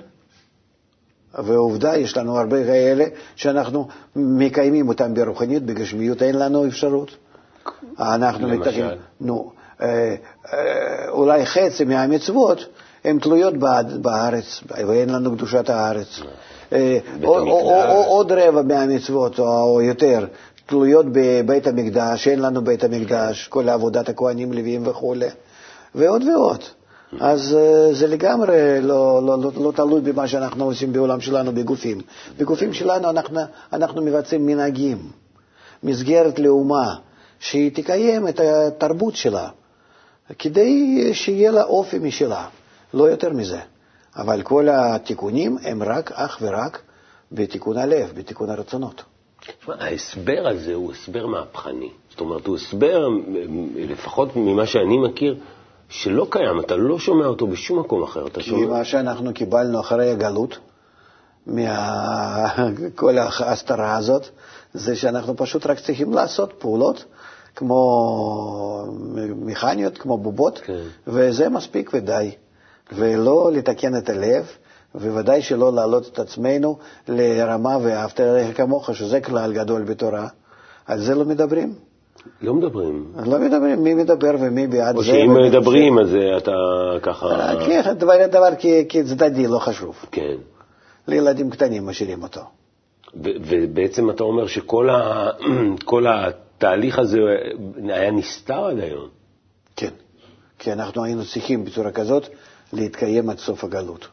ועובדה, 1.35 1.97
יש 1.97 2.17
לנו 2.17 2.39
הרבה 2.39 2.65
כאלה 2.65 3.05
שאנחנו 3.37 3.89
מקיימים 4.17 4.89
אותם 4.89 5.15
ברוחניות, 5.15 5.63
בגשמיות 5.63 6.23
אין 6.23 6.39
לנו 6.39 6.67
אפשרות. 6.67 7.17
אנחנו? 8.01 8.49
מתקנים, 8.49 8.85
נו, 9.21 9.53
אה, 9.83 10.15
אה, 10.53 11.09
אולי 11.09 11.47
חצי 11.47 11.85
מהמצוות 11.85 12.67
הן 13.05 13.19
תלויות 13.19 13.57
בא- 13.57 13.83
בארץ, 14.03 14.61
ואין 14.87 15.09
לנו 15.11 15.37
קדושת 15.37 15.71
הארץ. 15.71 16.21
אה, 16.73 16.99
עוד 18.07 18.33
רבע 18.33 18.63
מהמצוות, 18.63 19.39
או 19.39 19.81
יותר, 19.83 20.27
תלויות 20.67 21.07
בבית 21.13 21.67
המקדש, 21.67 22.29
אין 22.29 22.39
לנו 22.39 22.65
בית 22.65 22.85
המקדש, 22.85 23.49
כל 23.49 23.69
עבודת 23.69 24.09
הכוהנים, 24.09 24.53
לוויים 24.53 24.87
וכו', 24.87 25.15
ועוד 25.95 26.23
ועוד. 26.23 26.61
אז 27.21 27.57
אה, 27.59 27.95
זה 27.95 28.07
לגמרי 28.07 28.81
לא, 28.81 29.23
לא, 29.27 29.39
לא, 29.43 29.51
לא 29.61 29.73
תלוי 29.77 30.01
במה 30.01 30.29
שאנחנו 30.29 30.65
עושים 30.65 30.93
בעולם 30.93 31.21
שלנו, 31.21 31.53
בגופים. 31.53 32.01
בגופים 32.39 32.73
שלנו 32.73 33.11
אנחנו, 33.11 33.41
אנחנו 33.73 34.03
מבצעים 34.03 34.47
מנהגים, 34.47 34.99
מסגרת 35.83 36.39
לאומה, 36.39 36.95
שהיא 37.41 37.71
תקיים 37.75 38.29
את 38.29 38.41
התרבות 38.41 39.17
שלה, 39.17 39.49
כדי 40.39 41.01
שיהיה 41.15 41.51
לה 41.51 41.63
אופי 41.63 41.99
משלה, 41.99 42.47
לא 42.95 43.11
יותר 43.11 43.33
מזה. 43.33 43.59
אבל 44.19 44.43
כל 44.43 44.69
התיקונים 44.69 45.59
הם 45.63 45.83
רק, 45.83 46.13
אך 46.13 46.39
ורק, 46.43 46.83
בתיקון 47.33 47.77
הלב, 47.77 48.13
בתיקון 48.15 48.51
הרצונות. 48.51 49.03
ההסבר 49.69 50.49
הזה 50.51 50.75
הוא 50.75 50.93
הסבר 50.93 51.27
מהפכני. 51.27 51.91
זאת 52.11 52.21
אומרת, 52.21 52.47
הוא 52.47 52.57
הסבר, 52.57 53.09
לפחות 53.77 54.37
ממה 54.37 54.67
שאני 54.67 54.99
מכיר, 54.99 55.37
שלא 55.89 56.27
קיים, 56.31 56.61
אתה 56.61 56.77
לא 56.77 56.99
שומע 56.99 57.27
אותו 57.27 57.47
בשום 57.47 57.79
מקום 57.79 58.03
אחר. 58.03 58.27
אתה 58.27 58.41
כי 58.41 58.51
שומע... 58.51 58.67
מה 58.67 58.85
שאנחנו 58.85 59.35
קיבלנו 59.35 59.81
אחרי 59.81 60.11
הגלות, 60.11 60.59
מכל 61.47 63.19
ההסתרה 63.19 63.97
הזאת, 63.97 64.29
זה 64.75 64.97
שאנחנו 64.97 65.37
פשוט 65.37 65.67
רק 65.67 65.79
צריכים 65.79 66.13
לעשות 66.13 66.53
פעולות 66.59 67.05
כמו 67.57 68.85
מכניות, 69.37 69.99
כמו 69.99 70.19
בובות, 70.19 70.59
כן. 70.59 70.83
וזה 71.07 71.49
מספיק 71.49 71.91
ודי. 71.95 72.31
ולא 72.93 73.51
לתקן 73.53 73.97
את 73.97 74.09
הלב, 74.11 74.47
וודאי 74.95 75.43
שלא 75.43 75.73
להעלות 75.73 76.09
את 76.13 76.19
עצמנו 76.19 76.79
לרמה 77.09 77.77
ואהבת 77.83 78.21
לרעך 78.21 78.57
כמוך, 78.57 78.95
שזה 78.95 79.21
כלל 79.21 79.53
גדול 79.53 79.83
בתורה. 79.85 80.29
על 80.87 81.01
זה 81.01 81.15
לא 81.15 81.25
מדברים. 81.25 81.75
לא 82.43 82.55
מדברים. 82.55 83.13
לא 83.27 83.39
מדברים, 83.39 83.83
מי 83.83 83.95
מדבר 83.95 84.31
ומי 84.41 84.67
בעד 84.67 84.97
או 84.97 85.03
זה. 85.03 85.07
שאם 85.09 85.31
ומי 85.31 85.49
מדברים, 85.49 85.99
אז 85.99 86.15
אה, 86.15 86.37
אתה 86.37 86.53
ככה... 87.03 87.55
חושב. 87.59 87.67
כן, 87.67 87.93
דבר, 87.99 88.27
דבר 88.31 88.49
כ- 88.59 88.67
כצדדי, 88.89 89.47
לא 89.47 89.59
חשוב. 89.59 89.97
כן. 90.11 90.37
לילדים 91.09 91.51
קטנים 91.51 91.87
משאירים 91.87 92.23
אותו. 92.23 92.41
ובעצם 93.23 94.11
אתה 94.11 94.23
אומר 94.25 94.47
שכל 94.47 94.91
ה- 94.91 95.31
התהליך 96.59 96.99
הזה 96.99 97.19
היה 97.85 98.11
נסתר 98.11 98.65
עד 98.65 98.79
היום. 98.79 99.09
כן, 99.77 99.91
כי 100.59 100.73
אנחנו 100.73 101.05
היינו 101.05 101.25
צריכים 101.25 101.65
בצורה 101.65 101.91
כזאת 101.91 102.27
להתקיים 102.73 103.31
עד 103.31 103.39
סוף 103.39 103.65
הגלות. 103.65 104.09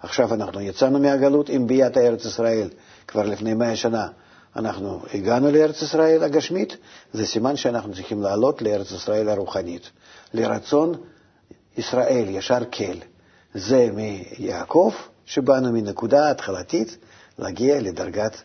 עכשיו 0.00 0.34
אנחנו 0.34 0.60
יצאנו 0.60 0.98
מהגלות 0.98 1.48
עם 1.48 1.66
ביאת 1.66 1.96
ארץ 1.96 2.24
ישראל 2.24 2.68
כבר 3.08 3.22
לפני 3.26 3.54
מאה 3.54 3.76
שנה. 3.76 4.08
אנחנו 4.56 5.00
הגענו 5.14 5.50
לארץ 5.50 5.82
ישראל 5.82 6.22
הגשמית, 6.24 6.76
זה 7.12 7.26
סימן 7.26 7.56
שאנחנו 7.56 7.94
צריכים 7.94 8.22
לעלות 8.22 8.62
לארץ 8.62 8.90
ישראל 8.90 9.28
הרוחנית, 9.28 9.90
לרצון 10.34 10.94
ישראל, 11.78 12.24
ישר 12.28 12.58
כל. 12.72 12.98
זה 13.54 13.88
מיעקב, 13.94 14.92
שבאנו 15.26 15.72
מנקודה 15.72 16.30
התחלתית 16.30 16.96
להגיע 17.38 17.80
לדרגת 17.80 18.42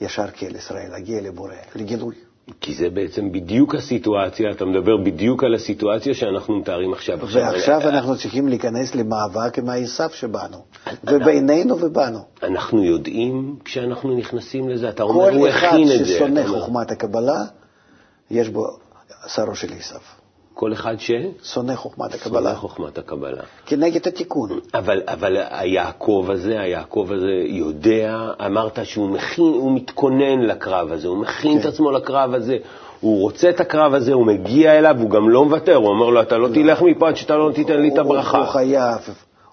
ישר 0.00 0.30
כאל 0.30 0.56
ישראל, 0.56 0.90
להגיע 0.90 1.20
לבורא, 1.20 1.54
לגילוי. 1.74 2.14
כי 2.60 2.74
זה 2.74 2.90
בעצם 2.90 3.32
בדיוק 3.32 3.74
הסיטואציה, 3.74 4.50
אתה 4.50 4.64
מדבר 4.64 4.96
בדיוק 4.96 5.44
על 5.44 5.54
הסיטואציה 5.54 6.14
שאנחנו 6.14 6.58
מתארים 6.58 6.92
עכשיו. 6.92 7.18
ועכשיו 7.32 7.80
אנחנו 7.88 8.16
צריכים 8.16 8.48
להיכנס 8.48 8.94
למאבק 8.94 9.58
עם 9.58 9.68
העשף 9.68 10.12
שבנו, 10.14 10.58
ובינינו 11.04 11.80
ובנו. 11.80 12.18
אנחנו 12.42 12.84
יודעים 12.84 13.56
כשאנחנו 13.64 14.16
נכנסים 14.16 14.68
לזה, 14.68 14.88
אתה 14.88 15.02
אומר, 15.02 15.34
הוא 15.34 15.48
הכין 15.48 15.82
את 15.82 15.88
זה. 15.88 15.96
כל 15.96 16.02
אחד 16.02 16.04
ששונא 16.04 16.46
חוכמת 16.46 16.90
הקבלה, 16.90 17.44
יש 18.30 18.48
בו 18.48 18.66
שרו 19.26 19.54
של 19.54 19.72
עשף. 19.72 20.25
כל 20.58 20.72
אחד 20.72 21.00
ש? 21.00 21.10
שונא 21.42 21.74
חוכמת 21.74 22.14
הקבלה. 22.14 22.40
שונא 22.40 22.54
חוכמת 22.54 22.98
הקבלה. 22.98 23.42
כנגד 23.66 24.08
התיקון. 24.08 24.50
אבל, 24.74 25.02
אבל 25.06 25.36
היעקב 25.50 26.26
הזה, 26.32 26.60
היעקב 26.60 27.08
הזה 27.10 27.32
יודע, 27.46 28.28
אמרת 28.46 28.78
שהוא 28.84 29.10
מכין, 29.10 29.44
הוא 29.44 29.72
מתכונן 29.72 30.40
לקרב 30.40 30.92
הזה, 30.92 31.08
הוא 31.08 31.16
מכין 31.16 31.52
כן. 31.52 31.60
את 31.60 31.72
עצמו 31.72 31.90
לקרב 31.90 32.34
הזה, 32.34 32.56
הוא 33.00 33.22
רוצה 33.22 33.50
את 33.50 33.60
הקרב 33.60 33.94
הזה, 33.94 34.12
הוא 34.12 34.26
מגיע 34.26 34.78
אליו, 34.78 34.96
הוא 35.00 35.10
גם 35.10 35.28
לא 35.30 35.44
מוותר, 35.44 35.74
הוא 35.74 35.88
אומר 35.88 36.10
לו, 36.10 36.22
אתה 36.22 36.38
לא, 36.38 36.48
לא. 36.48 36.54
תלך 36.54 36.82
מפה 36.82 37.08
עד 37.08 37.16
שאתה 37.16 37.36
לא 37.36 37.50
תיתן 37.54 37.80
לי 37.80 37.88
את 37.88 37.98
הברכה. 37.98 38.38
הוא 38.38 38.46
חייב, 38.46 39.00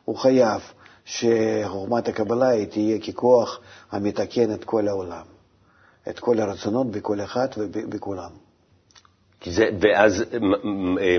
הוא 0.06 0.18
חייב 0.18 0.62
שחוכמת 1.06 2.08
הקבלה 2.08 2.48
היא 2.48 2.66
תהיה 2.68 3.00
ככוח 3.00 3.60
המתקן 3.92 4.54
את 4.54 4.64
כל 4.64 4.88
העולם, 4.88 5.24
את 6.10 6.20
כל 6.20 6.40
הרצונות 6.40 6.92
בכל 6.92 7.22
אחד 7.22 7.48
ובכולם. 7.58 8.43
זה, 9.46 9.70
ואז 9.80 10.24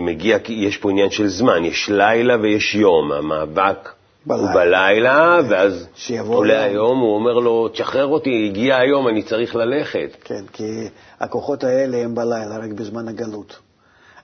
מגיע, 0.00 0.38
יש 0.48 0.76
פה 0.76 0.90
עניין 0.90 1.10
של 1.10 1.28
זמן, 1.28 1.64
יש 1.64 1.88
לילה 1.88 2.36
ויש 2.42 2.74
יום, 2.74 3.12
המאבק 3.12 3.88
בלילה. 4.26 4.42
הוא 4.46 4.54
בלילה, 4.54 5.38
ואז 5.48 5.88
עולה 6.26 6.62
היום, 6.62 6.98
הוא 6.98 7.14
אומר 7.14 7.32
לו, 7.32 7.68
תשחרר 7.68 8.06
אותי, 8.06 8.48
הגיע 8.50 8.76
היום, 8.76 9.08
אני 9.08 9.22
צריך 9.22 9.56
ללכת. 9.56 10.16
כן, 10.24 10.44
כי 10.52 10.88
הכוחות 11.20 11.64
האלה 11.64 11.96
הם 11.96 12.14
בלילה, 12.14 12.58
רק 12.58 12.70
בזמן 12.70 13.08
הגלות 13.08 13.58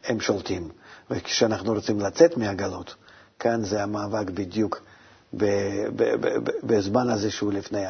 הם 0.05 0.21
שולטים. 0.21 0.69
וכשאנחנו 1.11 1.73
רוצים 1.73 2.01
לצאת 2.01 2.37
מהגלות, 2.37 2.95
כאן 3.39 3.65
זה 3.65 3.83
המאבק 3.83 4.31
בדיוק 4.31 4.83
בזמן 6.63 7.09
הזה 7.09 7.31
שהוא 7.31 7.53
לפני 7.53 7.85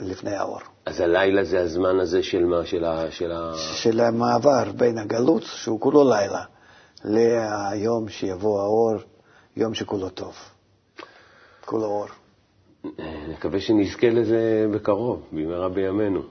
לפני 0.00 0.34
האור. 0.34 0.60
אז 0.90 1.00
הלילה 1.00 1.44
זה 1.44 1.60
הזמן 1.60 2.00
הזה 2.00 2.22
של 2.22 2.44
מה? 2.44 2.66
של, 2.66 2.84
ה, 2.84 3.10
של, 3.10 3.32
ה... 3.32 3.52
של 3.56 4.00
המעבר 4.00 4.72
בין 4.76 4.98
הגלות, 4.98 5.42
שהוא 5.42 5.80
כולו 5.80 6.10
לילה, 6.10 6.44
ליום 7.04 8.08
שיבוא 8.08 8.60
האור, 8.60 8.94
יום 9.56 9.74
שכולו 9.74 10.08
טוב. 10.08 10.34
כולו 11.64 11.84
אור. 11.84 12.06
נקווה 13.28 13.60
שנזכה 13.60 14.10
לזה 14.10 14.66
בקרוב, 14.74 15.26
במהרה 15.32 15.68
בימינו. 15.68 16.22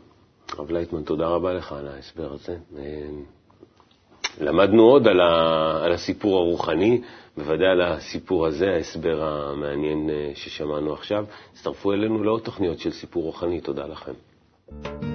הרב 0.58 0.72
לייטמן, 0.72 1.04
תודה 1.04 1.28
רבה 1.28 1.54
לך 1.54 1.72
על 1.72 1.88
ההסבר 1.88 2.34
הזה. 2.34 2.58
למדנו 4.42 4.84
עוד 4.84 5.08
על, 5.08 5.20
ה, 5.20 5.86
על 5.86 5.92
הסיפור 5.92 6.38
הרוחני, 6.38 7.02
בוודאי 7.38 7.68
על 7.68 7.82
הסיפור 7.82 8.46
הזה, 8.46 8.66
ההסבר 8.66 9.24
המעניין 9.24 10.10
אה, 10.10 10.32
ששמענו 10.36 10.94
עכשיו. 10.94 11.26
הצטרפו 11.54 11.94
אלינו 11.94 12.24
לעוד 12.24 12.42
תוכניות 12.42 12.80
של 12.80 12.92
סיפור 12.92 13.24
רוחני. 13.24 13.62
תודה 13.62 13.86
לכם. 13.86 14.14
Thank 14.72 15.04
you. 15.04 15.09